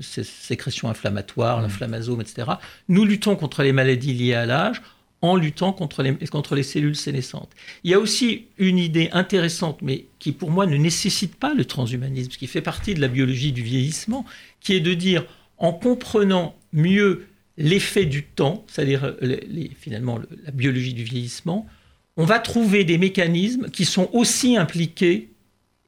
ces, 0.00 0.22
sécrétions 0.22 0.88
inflammatoires, 0.88 1.58
mmh. 1.58 1.62
l'inflammasome, 1.62 2.20
etc. 2.20 2.52
Nous 2.88 3.04
luttons 3.04 3.34
contre 3.34 3.64
les 3.64 3.72
maladies 3.72 4.14
liées 4.14 4.34
à 4.34 4.46
l'âge 4.46 4.80
en 5.20 5.34
luttant 5.34 5.72
contre 5.72 6.02
les, 6.02 6.14
contre 6.28 6.54
les 6.54 6.62
cellules 6.62 6.94
sénescentes. 6.94 7.50
Il 7.82 7.90
y 7.90 7.94
a 7.94 7.98
aussi 7.98 8.46
une 8.56 8.78
idée 8.78 9.08
intéressante, 9.12 9.82
mais 9.82 10.06
qui 10.20 10.32
pour 10.32 10.50
moi 10.50 10.66
ne 10.66 10.76
nécessite 10.76 11.34
pas 11.34 11.54
le 11.54 11.64
transhumanisme, 11.64 12.30
qui 12.30 12.46
fait 12.46 12.62
partie 12.62 12.94
de 12.94 13.00
la 13.00 13.08
biologie 13.08 13.50
du 13.50 13.62
vieillissement, 13.62 14.24
qui 14.60 14.74
est 14.74 14.80
de 14.80 14.94
dire, 14.94 15.24
en 15.56 15.72
comprenant 15.72 16.54
mieux 16.72 17.26
l'effet 17.58 18.06
du 18.06 18.22
temps, 18.22 18.64
c'est-à-dire 18.68 19.16
finalement 19.78 20.18
la 20.44 20.50
biologie 20.52 20.94
du 20.94 21.04
vieillissement, 21.04 21.66
on 22.16 22.24
va 22.24 22.38
trouver 22.38 22.84
des 22.84 22.98
mécanismes 22.98 23.68
qui 23.70 23.84
sont 23.84 24.08
aussi 24.12 24.56
impliqués 24.56 25.28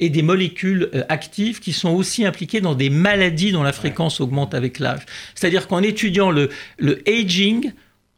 et 0.00 0.08
des 0.08 0.22
molécules 0.22 0.88
euh, 0.94 1.04
actives 1.08 1.60
qui 1.60 1.72
sont 1.72 1.90
aussi 1.90 2.24
impliquées 2.24 2.60
dans 2.60 2.74
des 2.74 2.90
maladies 2.90 3.52
dont 3.52 3.62
la 3.62 3.72
fréquence 3.72 4.20
augmente 4.20 4.54
avec 4.54 4.78
l'âge. 4.78 5.04
C'est-à-dire 5.34 5.68
qu'en 5.68 5.82
étudiant 5.82 6.30
le, 6.30 6.48
le 6.78 7.02
aging, 7.06 7.72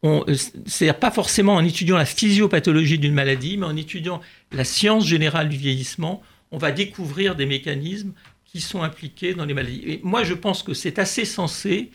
euh, 0.04 0.22
c'est 0.66 0.92
pas 0.92 1.10
forcément 1.10 1.54
en 1.54 1.64
étudiant 1.64 1.96
la 1.96 2.04
physiopathologie 2.04 2.98
d'une 2.98 3.14
maladie, 3.14 3.56
mais 3.56 3.66
en 3.66 3.76
étudiant 3.76 4.20
la 4.52 4.64
science 4.64 5.06
générale 5.06 5.48
du 5.48 5.56
vieillissement, 5.56 6.22
on 6.52 6.58
va 6.58 6.70
découvrir 6.70 7.34
des 7.34 7.46
mécanismes 7.46 8.12
qui 8.44 8.60
sont 8.60 8.82
impliqués 8.82 9.34
dans 9.34 9.44
les 9.44 9.54
maladies. 9.54 9.82
Et 9.86 10.00
moi, 10.02 10.22
je 10.22 10.34
pense 10.34 10.62
que 10.62 10.74
c'est 10.74 10.98
assez 10.98 11.24
sensé, 11.24 11.90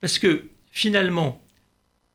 parce 0.00 0.18
que 0.18 0.44
finalement, 0.72 1.40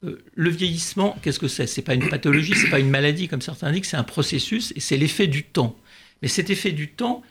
euh, 0.03 0.21
le 0.35 0.49
vieillissement, 0.49 1.17
qu'est-ce 1.21 1.39
que 1.39 1.47
c'est? 1.47 1.67
C'est 1.67 1.81
pas 1.81 1.93
une 1.93 2.09
pathologie, 2.09 2.53
c'est 2.55 2.69
pas 2.69 2.79
une 2.79 2.89
maladie 2.89 3.29
comme 3.29 3.41
certains 3.41 3.71
disent, 3.71 3.85
c'est 3.85 3.97
un 3.97 4.03
processus 4.03 4.73
et 4.75 4.81
c'est 4.81 4.97
l'effet 4.97 5.27
du 5.27 5.43
temps. 5.43 5.77
Mais 6.21 6.27
cet 6.27 6.49
effet 6.49 6.71
du 6.71 6.89
temps, 6.89 7.21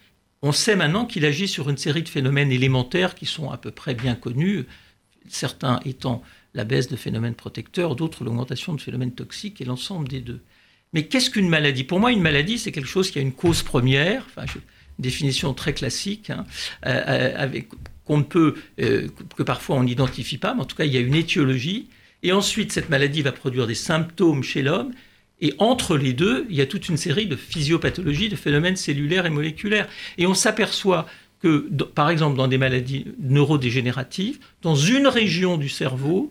on 0.42 0.52
sait 0.52 0.76
maintenant 0.76 1.04
qu'il 1.04 1.24
agit 1.24 1.48
sur 1.48 1.68
une 1.68 1.76
série 1.76 2.02
de 2.02 2.08
phénomènes 2.08 2.52
élémentaires 2.52 3.14
qui 3.14 3.26
sont 3.26 3.50
à 3.50 3.58
peu 3.58 3.70
près 3.70 3.94
bien 3.94 4.14
connus, 4.14 4.64
certains 5.28 5.80
étant 5.84 6.22
la 6.54 6.64
baisse 6.64 6.88
de 6.88 6.96
phénomènes 6.96 7.34
protecteurs, 7.34 7.96
d'autres 7.96 8.24
l'augmentation 8.24 8.72
de 8.72 8.80
phénomènes 8.80 9.12
toxiques 9.12 9.60
et 9.60 9.64
l'ensemble 9.64 10.08
des 10.08 10.20
deux. 10.20 10.40
Mais 10.92 11.06
qu'est-ce 11.06 11.30
qu'une 11.30 11.48
maladie? 11.48 11.84
Pour 11.84 12.00
moi, 12.00 12.12
une 12.12 12.22
maladie, 12.22 12.58
c'est 12.58 12.72
quelque 12.72 12.88
chose 12.88 13.10
qui 13.10 13.18
a 13.18 13.22
une 13.22 13.32
cause 13.32 13.62
première, 13.62 14.24
enfin, 14.26 14.44
définition 14.98 15.52
très 15.52 15.74
classique, 15.74 16.30
hein, 16.30 16.46
euh, 16.86 17.02
euh, 17.06 17.34
avec 17.36 17.68
qu'on 18.06 18.18
ne 18.18 18.22
peut, 18.22 18.54
euh, 18.80 19.08
que 19.36 19.42
parfois 19.42 19.76
on 19.76 19.82
n'identifie 19.82 20.38
pas, 20.38 20.54
mais 20.54 20.62
en 20.62 20.64
tout 20.64 20.76
cas, 20.76 20.84
il 20.84 20.92
y 20.92 20.96
a 20.96 21.00
une 21.00 21.14
étiologie. 21.14 21.88
Et 22.22 22.32
ensuite, 22.32 22.72
cette 22.72 22.88
maladie 22.88 23.22
va 23.22 23.32
produire 23.32 23.66
des 23.66 23.74
symptômes 23.74 24.42
chez 24.42 24.62
l'homme. 24.62 24.92
Et 25.40 25.52
entre 25.58 25.98
les 25.98 26.14
deux, 26.14 26.46
il 26.48 26.56
y 26.56 26.62
a 26.62 26.66
toute 26.66 26.88
une 26.88 26.96
série 26.96 27.26
de 27.26 27.36
physiopathologies, 27.36 28.30
de 28.30 28.36
phénomènes 28.36 28.76
cellulaires 28.76 29.26
et 29.26 29.30
moléculaires. 29.30 29.86
Et 30.16 30.26
on 30.26 30.32
s'aperçoit 30.32 31.06
que, 31.42 31.68
par 31.94 32.08
exemple, 32.08 32.36
dans 32.36 32.48
des 32.48 32.56
maladies 32.56 33.06
neurodégénératives, 33.18 34.38
dans 34.62 34.76
une 34.76 35.06
région 35.06 35.58
du 35.58 35.68
cerveau, 35.68 36.30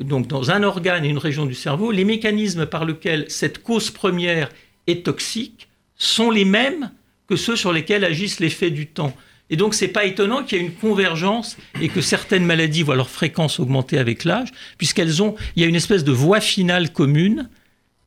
donc 0.00 0.28
dans 0.28 0.50
un 0.50 0.62
organe 0.62 1.04
et 1.04 1.08
une 1.08 1.18
région 1.18 1.44
du 1.44 1.54
cerveau, 1.54 1.90
les 1.90 2.04
mécanismes 2.04 2.64
par 2.64 2.84
lesquels 2.84 3.26
cette 3.28 3.62
cause 3.62 3.90
première 3.90 4.48
est 4.86 5.04
toxique 5.04 5.68
sont 5.96 6.30
les 6.30 6.44
mêmes 6.44 6.90
que 7.28 7.36
ceux 7.36 7.56
sur 7.56 7.72
lesquels 7.72 8.04
agissent 8.04 8.40
l'effet 8.40 8.70
du 8.70 8.86
temps. 8.86 9.14
Et 9.50 9.56
donc, 9.56 9.74
c'est 9.74 9.88
pas 9.88 10.04
étonnant 10.04 10.42
qu'il 10.42 10.58
y 10.58 10.60
ait 10.60 10.64
une 10.64 10.74
convergence 10.74 11.56
et 11.80 11.88
que 11.88 12.00
certaines 12.00 12.44
maladies 12.44 12.82
voient 12.82 12.96
leur 12.96 13.08
fréquence 13.08 13.60
augmenter 13.60 13.98
avec 13.98 14.24
l'âge, 14.24 14.48
puisqu'elles 14.76 15.22
ont, 15.22 15.34
il 15.56 15.62
y 15.62 15.64
a 15.64 15.68
une 15.68 15.76
espèce 15.76 16.04
de 16.04 16.12
voie 16.12 16.40
finale 16.40 16.92
commune 16.92 17.48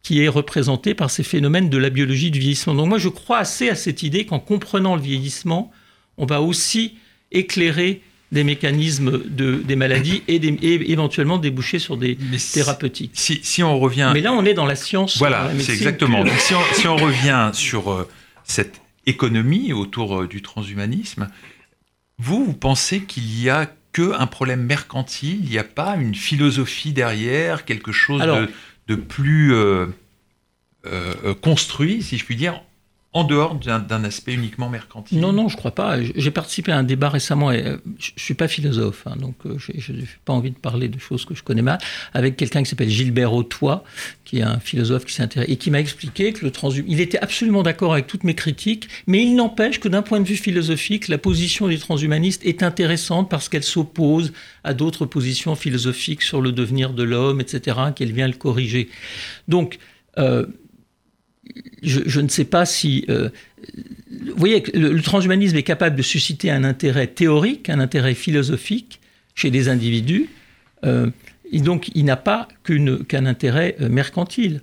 qui 0.03 0.23
est 0.23 0.27
représentée 0.27 0.93
par 0.93 1.09
ces 1.11 1.23
phénomènes 1.23 1.69
de 1.69 1.77
la 1.77 1.89
biologie 1.89 2.31
du 2.31 2.39
vieillissement. 2.39 2.75
Donc, 2.75 2.87
moi, 2.87 2.97
je 2.97 3.09
crois 3.09 3.39
assez 3.39 3.69
à 3.69 3.75
cette 3.75 4.03
idée 4.03 4.25
qu'en 4.25 4.39
comprenant 4.39 4.95
le 4.95 5.01
vieillissement, 5.01 5.71
on 6.17 6.25
va 6.25 6.41
aussi 6.41 6.95
éclairer 7.31 8.01
des 8.31 8.43
mécanismes 8.43 9.23
de, 9.25 9.55
des 9.55 9.75
maladies 9.75 10.23
et, 10.27 10.39
éventuellement 10.91 11.37
déboucher 11.37 11.79
sur 11.79 11.97
des 11.97 12.17
thérapeutiques. 12.53 13.11
Si, 13.13 13.63
on 13.63 13.77
revient... 13.79 14.11
Mais 14.13 14.21
là, 14.21 14.31
on 14.31 14.45
est 14.45 14.53
dans 14.53 14.65
la 14.65 14.75
science. 14.75 15.17
Voilà, 15.17 15.51
c'est 15.59 15.73
exactement. 15.73 16.23
Donc, 16.23 16.37
si, 16.39 16.53
on, 16.53 16.61
si 16.73 16.87
on 16.87 16.95
revient 16.95 17.49
sur 17.53 17.91
euh, 17.91 18.07
cette 18.43 18.81
économie 19.05 19.73
autour 19.73 20.21
euh, 20.21 20.27
du 20.27 20.41
transhumanisme. 20.41 21.29
Vous, 22.17 22.45
vous 22.45 22.53
pensez 22.53 23.03
qu'il 23.03 23.41
y 23.41 23.49
a 23.49 23.71
que 23.93 24.13
un 24.13 24.27
problème 24.27 24.63
mercantile, 24.63 25.39
il 25.43 25.49
n'y 25.49 25.57
a 25.57 25.63
pas 25.63 25.95
une 25.95 26.15
philosophie 26.15 26.93
derrière, 26.93 27.65
quelque 27.65 27.91
chose 27.91 28.21
de, 28.87 28.95
plus 28.95 29.53
euh, 29.53 29.87
euh, 30.85 31.33
construit, 31.33 32.01
si 32.01 32.17
je 32.17 32.25
puis 32.25 32.35
dire, 32.35 32.61
en 33.13 33.25
dehors 33.25 33.55
d'un 33.55 34.03
aspect 34.05 34.33
uniquement 34.33 34.69
mercantile 34.69 35.19
Non, 35.19 35.33
non, 35.33 35.49
je 35.49 35.57
crois 35.57 35.75
pas. 35.75 35.97
J'ai 36.01 36.31
participé 36.31 36.71
à 36.71 36.77
un 36.77 36.83
débat 36.83 37.09
récemment, 37.09 37.51
et 37.51 37.61
euh, 37.61 37.77
je 37.99 38.11
ne 38.15 38.19
suis 38.19 38.35
pas 38.35 38.47
philosophe, 38.47 39.05
hein, 39.05 39.17
donc 39.17 39.35
euh, 39.45 39.57
je 39.57 39.91
n'ai 39.91 40.05
pas 40.23 40.31
envie 40.31 40.51
de 40.51 40.55
parler 40.55 40.87
de 40.87 40.97
choses 40.97 41.25
que 41.25 41.35
je 41.35 41.43
connais 41.43 41.61
mal, 41.61 41.77
avec 42.13 42.37
quelqu'un 42.37 42.63
qui 42.63 42.69
s'appelle 42.69 42.89
Gilbert 42.89 43.33
Autois, 43.33 43.83
qui 44.23 44.39
est 44.39 44.43
un 44.43 44.61
philosophe 44.61 45.03
qui 45.03 45.13
s'intéresse, 45.13 45.49
et 45.49 45.57
qui 45.57 45.71
m'a 45.71 45.81
expliqué 45.81 46.31
que 46.31 46.45
le 46.45 46.51
transhum... 46.51 46.85
Il 46.87 47.01
était 47.01 47.19
absolument 47.19 47.63
d'accord 47.63 47.91
avec 47.91 48.07
toutes 48.07 48.23
mes 48.23 48.33
critiques, 48.33 48.87
mais 49.07 49.21
il 49.21 49.35
n'empêche 49.35 49.81
que 49.81 49.89
d'un 49.89 50.03
point 50.03 50.21
de 50.21 50.25
vue 50.25 50.37
philosophique, 50.37 51.09
la 51.09 51.17
position 51.17 51.67
des 51.67 51.79
transhumanistes 51.79 52.45
est 52.45 52.63
intéressante 52.63 53.29
parce 53.29 53.49
qu'elle 53.49 53.63
s'oppose 53.63 54.31
à 54.63 54.73
d'autres 54.73 55.05
positions 55.05 55.55
philosophiques 55.55 56.21
sur 56.21 56.39
le 56.39 56.53
devenir 56.53 56.93
de 56.93 57.03
l'homme, 57.03 57.41
etc., 57.41 57.77
qu'elle 57.93 58.13
vient 58.13 58.27
le 58.27 58.35
corriger. 58.35 58.89
Donc, 59.49 59.79
euh, 60.17 60.45
je, 61.81 62.21
ne 62.21 62.27
sais 62.27 62.45
pas 62.45 62.65
si... 62.65 63.05
Euh, 63.09 63.29
vous 64.09 64.37
voyez, 64.37 64.63
le, 64.73 64.93
le, 64.93 65.01
transhumanisme 65.01 65.55
est 65.57 65.63
capable 65.63 65.95
de 65.95 66.01
susciter 66.01 66.51
un 66.51 66.63
intérêt 66.63 67.07
théorique, 67.07 67.69
un 67.69 67.79
intérêt 67.79 68.13
philosophique 68.13 68.99
chez 69.35 69.49
des 69.49 69.69
individus, 69.69 70.29
euh, 70.85 71.09
et 71.51 71.59
donc 71.59 71.89
il 71.95 72.05
n'a 72.05 72.17
pas 72.17 72.47
qu'un 72.63 73.25
intérêt 73.25 73.75
euh, 73.81 73.89
mercantile. 73.89 74.61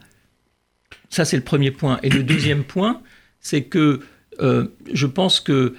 Ça, 1.10 1.24
c'est 1.24 1.36
le 1.36 1.42
premier 1.42 1.70
point. 1.70 1.98
Et 2.02 2.10
le 2.10 2.22
deuxième 2.22 2.64
point, 2.64 3.00
c'est 3.40 3.62
que 3.62 4.00
je 4.40 5.06
pense 5.06 5.40
que 5.40 5.74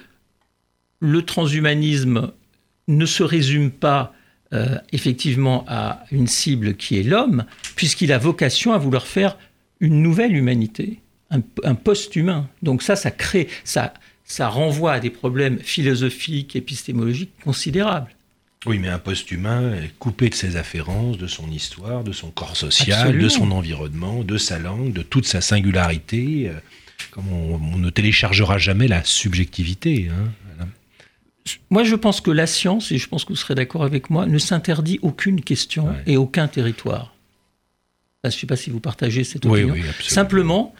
le 1.00 1.22
transhumanisme 1.22 2.32
ne 2.88 3.06
se 3.06 3.22
résume 3.22 3.70
pas 3.70 4.12
effectivement 4.92 5.64
à 5.66 6.04
une 6.12 6.26
cible 6.26 6.74
qui 6.74 6.98
est 6.98 7.02
l'homme, 7.02 7.46
puisqu'il 7.74 8.12
a 8.12 8.18
vocation 8.18 8.74
à 8.74 8.78
vouloir 8.78 9.06
faire 9.06 9.38
une 9.80 10.02
nouvelle 10.02 10.36
humanité, 10.36 11.00
un, 11.30 11.74
post-humain. 11.74 12.48
Donc 12.62 12.82
ça, 12.82 12.96
ça 12.96 13.10
crée, 13.10 13.48
ça, 13.64 13.94
ça 14.24 14.48
renvoie 14.48 14.92
à 14.92 15.00
des 15.00 15.10
problèmes 15.10 15.58
philosophiques, 15.58 16.56
épistémologiques 16.56 17.32
considérables. 17.44 18.10
Oui, 18.66 18.78
mais 18.78 18.88
un 18.88 18.98
post-humain 18.98 19.74
est 19.74 19.92
coupé 19.98 20.28
de 20.28 20.34
ses 20.34 20.56
afférences, 20.56 21.16
de 21.16 21.26
son 21.26 21.50
histoire, 21.50 22.04
de 22.04 22.12
son 22.12 22.30
corps 22.30 22.56
social, 22.56 23.16
de 23.16 23.28
son 23.28 23.52
environnement, 23.52 24.22
de 24.22 24.36
sa 24.36 24.58
langue, 24.58 24.92
de 24.92 25.02
toute 25.02 25.26
sa 25.26 25.40
singularité. 25.40 26.48
Euh, 26.48 26.60
comme 27.10 27.32
on, 27.32 27.78
ne 27.78 27.88
téléchargera 27.88 28.58
jamais 28.58 28.86
la 28.86 29.02
subjectivité. 29.02 30.10
Hein, 30.10 30.66
moi, 31.70 31.84
je 31.84 31.94
pense 31.94 32.20
que 32.20 32.30
la 32.30 32.46
science, 32.46 32.92
et 32.92 32.98
je 32.98 33.08
pense 33.08 33.24
que 33.24 33.30
vous 33.30 33.36
serez 33.36 33.54
d'accord 33.54 33.84
avec 33.84 34.10
moi, 34.10 34.26
ne 34.26 34.38
s'interdit 34.38 34.98
aucune 35.02 35.40
question 35.40 35.88
et 36.06 36.16
aucun 36.16 36.48
territoire. 36.48 37.14
Je 38.24 38.28
ne 38.28 38.32
sais 38.32 38.46
pas 38.46 38.56
si 38.56 38.70
vous 38.70 38.80
partagez 38.80 39.24
cette 39.24 39.46
opinion. 39.46 39.74
Simplement, 40.00 40.74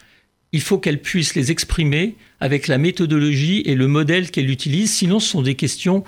il 0.53 0.61
faut 0.61 0.79
qu'elle 0.79 1.01
puisse 1.01 1.35
les 1.35 1.51
exprimer 1.51 2.17
avec 2.39 2.69
la 2.69 2.77
méthodologie 2.77 3.63
et 3.65 3.75
le 3.75 3.87
modèle 3.87 4.31
qu'elle 4.31 4.51
utilise. 4.51 4.93
Sinon, 4.93 5.21
ce 5.21 5.29
sont 5.29 5.43
des 5.43 5.55
questions 5.55 6.05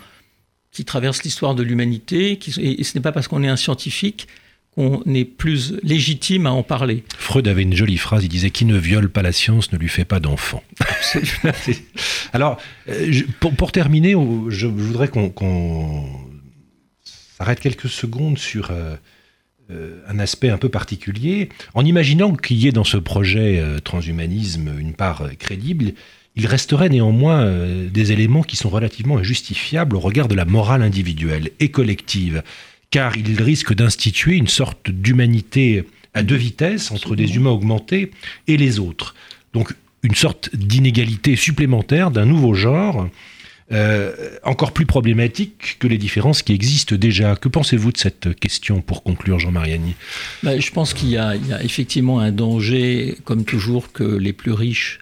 qui 0.73 0.85
traversent 0.85 1.23
l'histoire 1.23 1.55
de 1.55 1.63
l'humanité. 1.63 2.39
Et 2.59 2.85
ce 2.85 2.97
n'est 2.97 3.03
pas 3.03 3.13
parce 3.13 3.29
qu'on 3.29 3.43
est 3.43 3.49
un 3.49 3.57
scientifique 3.57 4.29
qu'on 4.75 5.03
est 5.05 5.27
plus 5.27 5.75
légitime 5.83 6.47
à 6.47 6.53
en 6.53 6.63
parler. 6.63 7.05
Freud 7.19 7.47
avait 7.47 7.63
une 7.63 7.77
jolie 7.77 7.99
phrase, 7.99 8.25
il 8.25 8.29
disait 8.29 8.51
Qui 8.51 8.65
ne 8.65 8.77
viole 8.77 9.11
pas 9.11 9.21
la 9.21 9.33
science 9.33 9.71
ne 9.73 9.79
lui 9.79 9.89
fait 9.89 10.07
pas 10.07 10.19
d'enfant. 10.19 10.63
Alors, 12.33 12.59
euh, 12.89 13.23
pour, 13.41 13.71
terminer, 13.71 14.15
je 14.49 14.67
voudrais 14.67 15.09
qu'on 15.09 16.07
s'arrête 17.39 17.61
quelques 17.61 17.91
secondes 17.91 18.39
sur 18.39 18.71
euh, 18.71 18.97
un 20.09 20.19
aspect 20.19 20.51
un 20.51 20.59
peu 20.59 20.69
particulier. 20.69 21.49
En 21.75 21.85
imaginant 21.85 22.35
qu'il 22.35 22.59
y 22.59 22.69
ait 22.69 22.73
dans 22.73 22.85
ce 22.85 22.97
projet 22.97 23.59
euh, 23.59 23.79
transhumanisme 23.79 24.71
une 24.79 24.93
part 24.93 25.23
euh, 25.23 25.31
crédible, 25.39 25.93
il 26.35 26.47
resterait 26.47 26.89
néanmoins 26.89 27.47
des 27.93 28.13
éléments 28.13 28.43
qui 28.43 28.57
sont 28.57 28.71
relativement 28.71 29.19
injustifiables 29.19 29.97
au 29.97 30.01
regard 30.01 30.29
de 30.29 30.35
la 30.35 30.47
morale 30.47 30.83
individuelle 30.83 31.51
et 31.61 31.71
collective, 31.71 32.43
car 32.91 33.19
il 33.19 33.43
risque 33.43 33.75
d'instituer 33.75 34.37
une 34.37 34.47
sorte 34.47 34.91
d'humanité 34.91 35.85
à 36.15 36.23
deux 36.23 36.37
vitesses 36.37 36.91
entre 36.91 37.17
des 37.17 37.37
humains 37.37 37.51
augmentés 37.51 38.13
et 38.49 38.57
les 38.57 38.79
autres. 38.79 39.15
Donc 39.53 39.75
une 40.03 40.15
sorte 40.15 40.55
d'inégalité 40.57 41.37
supplémentaire 41.37 42.11
d'un 42.11 42.25
nouveau 42.25 42.55
genre 42.55 43.09
euh, 43.71 44.13
encore 44.43 44.73
plus 44.73 44.87
problématique 44.87 45.77
que 45.79 45.87
les 45.87 45.99
différences 45.99 46.43
qui 46.43 46.53
existent 46.53 46.97
déjà. 46.97 47.37
Que 47.37 47.49
pensez-vous 47.49 47.93
de 47.93 47.99
cette 47.99 48.35
question 48.39 48.81
pour 48.81 49.03
conclure, 49.03 49.39
Jean 49.39 49.53
Mariani 49.53 49.95
ben, 50.43 50.61
Je 50.61 50.71
pense 50.73 50.95
qu'il 50.95 51.11
y, 51.11 51.17
a 51.17 51.37
effectivement 51.63 52.21
un 52.21 52.33
danger, 52.33 53.17
comme 53.25 53.45
toujours, 53.45 53.93
que 53.93 54.05
les 54.05 54.33
plus 54.33 54.53
riches 54.53 54.99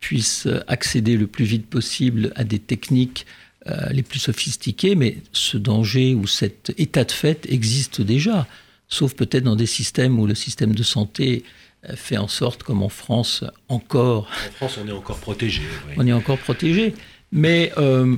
puissent 0.00 0.48
accéder 0.66 1.16
le 1.16 1.26
plus 1.26 1.44
vite 1.44 1.66
possible 1.66 2.32
à 2.36 2.44
des 2.44 2.58
techniques 2.58 3.26
euh, 3.66 3.88
les 3.92 4.02
plus 4.02 4.18
sophistiquées, 4.18 4.94
mais 4.94 5.16
ce 5.32 5.56
danger 5.56 6.14
ou 6.14 6.26
cet 6.26 6.74
état 6.76 7.04
de 7.04 7.12
fait 7.12 7.46
existe 7.48 8.02
déjà, 8.02 8.46
sauf 8.88 9.14
peut-être 9.14 9.44
dans 9.44 9.56
des 9.56 9.64
systèmes 9.64 10.18
où 10.20 10.26
le 10.26 10.34
système 10.34 10.74
de 10.74 10.82
santé 10.82 11.44
euh, 11.88 11.96
fait 11.96 12.18
en 12.18 12.28
sorte, 12.28 12.62
comme 12.62 12.82
en 12.82 12.90
France, 12.90 13.42
encore. 13.68 14.28
En 14.48 14.52
France, 14.52 14.78
on 14.84 14.86
est 14.86 14.92
encore 14.92 15.16
protégé. 15.16 15.62
On 15.96 16.06
est 16.06 16.12
encore 16.12 16.36
protégé. 16.36 16.94
Mais, 17.34 17.72
euh, 17.76 18.16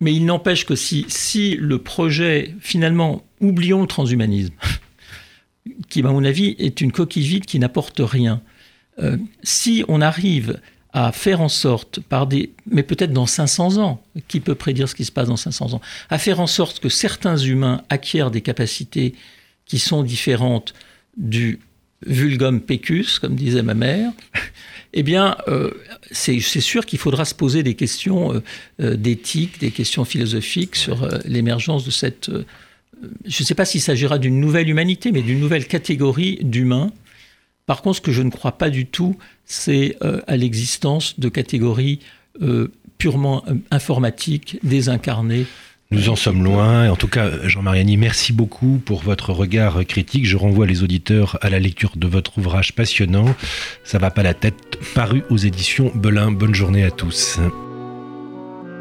Mais 0.00 0.14
il 0.14 0.26
n'empêche 0.26 0.64
que 0.66 0.76
si, 0.76 1.06
si 1.08 1.56
le 1.56 1.78
projet, 1.78 2.54
finalement, 2.60 3.24
oublions 3.40 3.80
le 3.80 3.88
transhumanisme, 3.88 4.54
qui, 5.88 6.00
à 6.00 6.12
mon 6.12 6.24
avis, 6.24 6.54
est 6.58 6.80
une 6.80 6.92
coquille 6.92 7.26
vide 7.26 7.46
qui 7.46 7.58
n'apporte 7.58 8.00
rien, 8.00 8.42
euh, 9.00 9.16
si 9.42 9.84
on 9.88 10.00
arrive 10.00 10.60
à 10.92 11.10
faire 11.10 11.40
en 11.40 11.48
sorte, 11.48 11.98
par 11.98 12.28
des, 12.28 12.52
mais 12.70 12.84
peut-être 12.84 13.12
dans 13.12 13.26
500 13.26 13.78
ans, 13.78 14.00
qui 14.28 14.38
peut 14.38 14.54
prédire 14.54 14.88
ce 14.88 14.94
qui 14.94 15.04
se 15.04 15.10
passe 15.10 15.26
dans 15.26 15.36
500 15.36 15.72
ans, 15.72 15.80
à 16.08 16.18
faire 16.18 16.38
en 16.38 16.46
sorte 16.46 16.78
que 16.78 16.88
certains 16.88 17.36
humains 17.36 17.82
acquièrent 17.88 18.30
des 18.30 18.42
capacités 18.42 19.14
qui 19.64 19.80
sont 19.80 20.04
différentes 20.04 20.72
du 21.16 21.58
vulgum 22.06 22.60
pecus, 22.60 23.18
comme 23.18 23.34
disait 23.34 23.62
ma 23.62 23.74
mère, 23.74 24.12
eh 24.96 25.02
bien, 25.02 25.36
euh, 25.48 25.72
c'est 26.12 26.40
sûr 26.40 26.86
qu'il 26.86 27.00
faudra 27.00 27.24
se 27.24 27.34
poser 27.34 27.64
des 27.64 27.74
questions 27.74 28.32
euh, 28.32 28.42
euh, 28.80 28.96
d'éthique, 28.96 29.58
des 29.58 29.72
questions 29.72 30.04
philosophiques 30.04 30.76
sur 30.76 31.08
l'émergence 31.24 31.84
de 31.84 31.90
cette... 31.90 32.30
je 32.30 33.42
ne 33.42 33.44
sais 33.44 33.56
pas 33.56 33.64
s'il 33.64 33.80
s'agira 33.80 34.18
d'une 34.18 34.40
nouvelle 34.40 34.68
humanité, 34.70 35.10
mais 35.10 35.22
d'une 35.22 35.40
nouvelle 35.40 35.66
catégorie 35.66 36.38
d'humains. 36.42 36.92
Par 37.66 37.82
contre, 37.82 37.96
ce 37.96 38.02
que 38.02 38.12
je 38.12 38.22
ne 38.22 38.30
crois 38.30 38.52
pas 38.52 38.70
du 38.70 38.86
tout, 38.86 39.16
c'est 39.44 39.96
à 40.26 40.36
l'existence 40.36 41.18
de 41.18 41.28
catégories 41.28 41.98
purement 42.98 43.42
informatiques, 43.70 44.58
désincarnées, 44.62 45.46
nous 45.90 46.08
en 46.08 46.16
sommes 46.16 46.42
loin. 46.42 46.90
En 46.90 46.96
tout 46.96 47.08
cas, 47.08 47.30
Jean 47.44 47.62
Mariani, 47.62 47.96
merci 47.96 48.32
beaucoup 48.32 48.80
pour 48.84 49.02
votre 49.02 49.32
regard 49.32 49.84
critique. 49.86 50.26
Je 50.26 50.36
renvoie 50.36 50.66
les 50.66 50.82
auditeurs 50.82 51.38
à 51.40 51.50
la 51.50 51.58
lecture 51.58 51.92
de 51.96 52.06
votre 52.06 52.38
ouvrage 52.38 52.74
passionnant. 52.74 53.34
Ça 53.84 53.98
va 53.98 54.10
pas 54.10 54.22
la 54.22 54.34
tête, 54.34 54.78
paru 54.94 55.22
aux 55.30 55.36
éditions 55.36 55.92
Belin. 55.94 56.30
Bonne 56.30 56.54
journée 56.54 56.84
à 56.84 56.90
tous. 56.90 57.38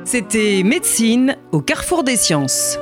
C'était 0.05 0.63
Médecine 0.63 1.37
au 1.51 1.61
carrefour 1.61 2.03
des 2.03 2.17
sciences. 2.17 2.77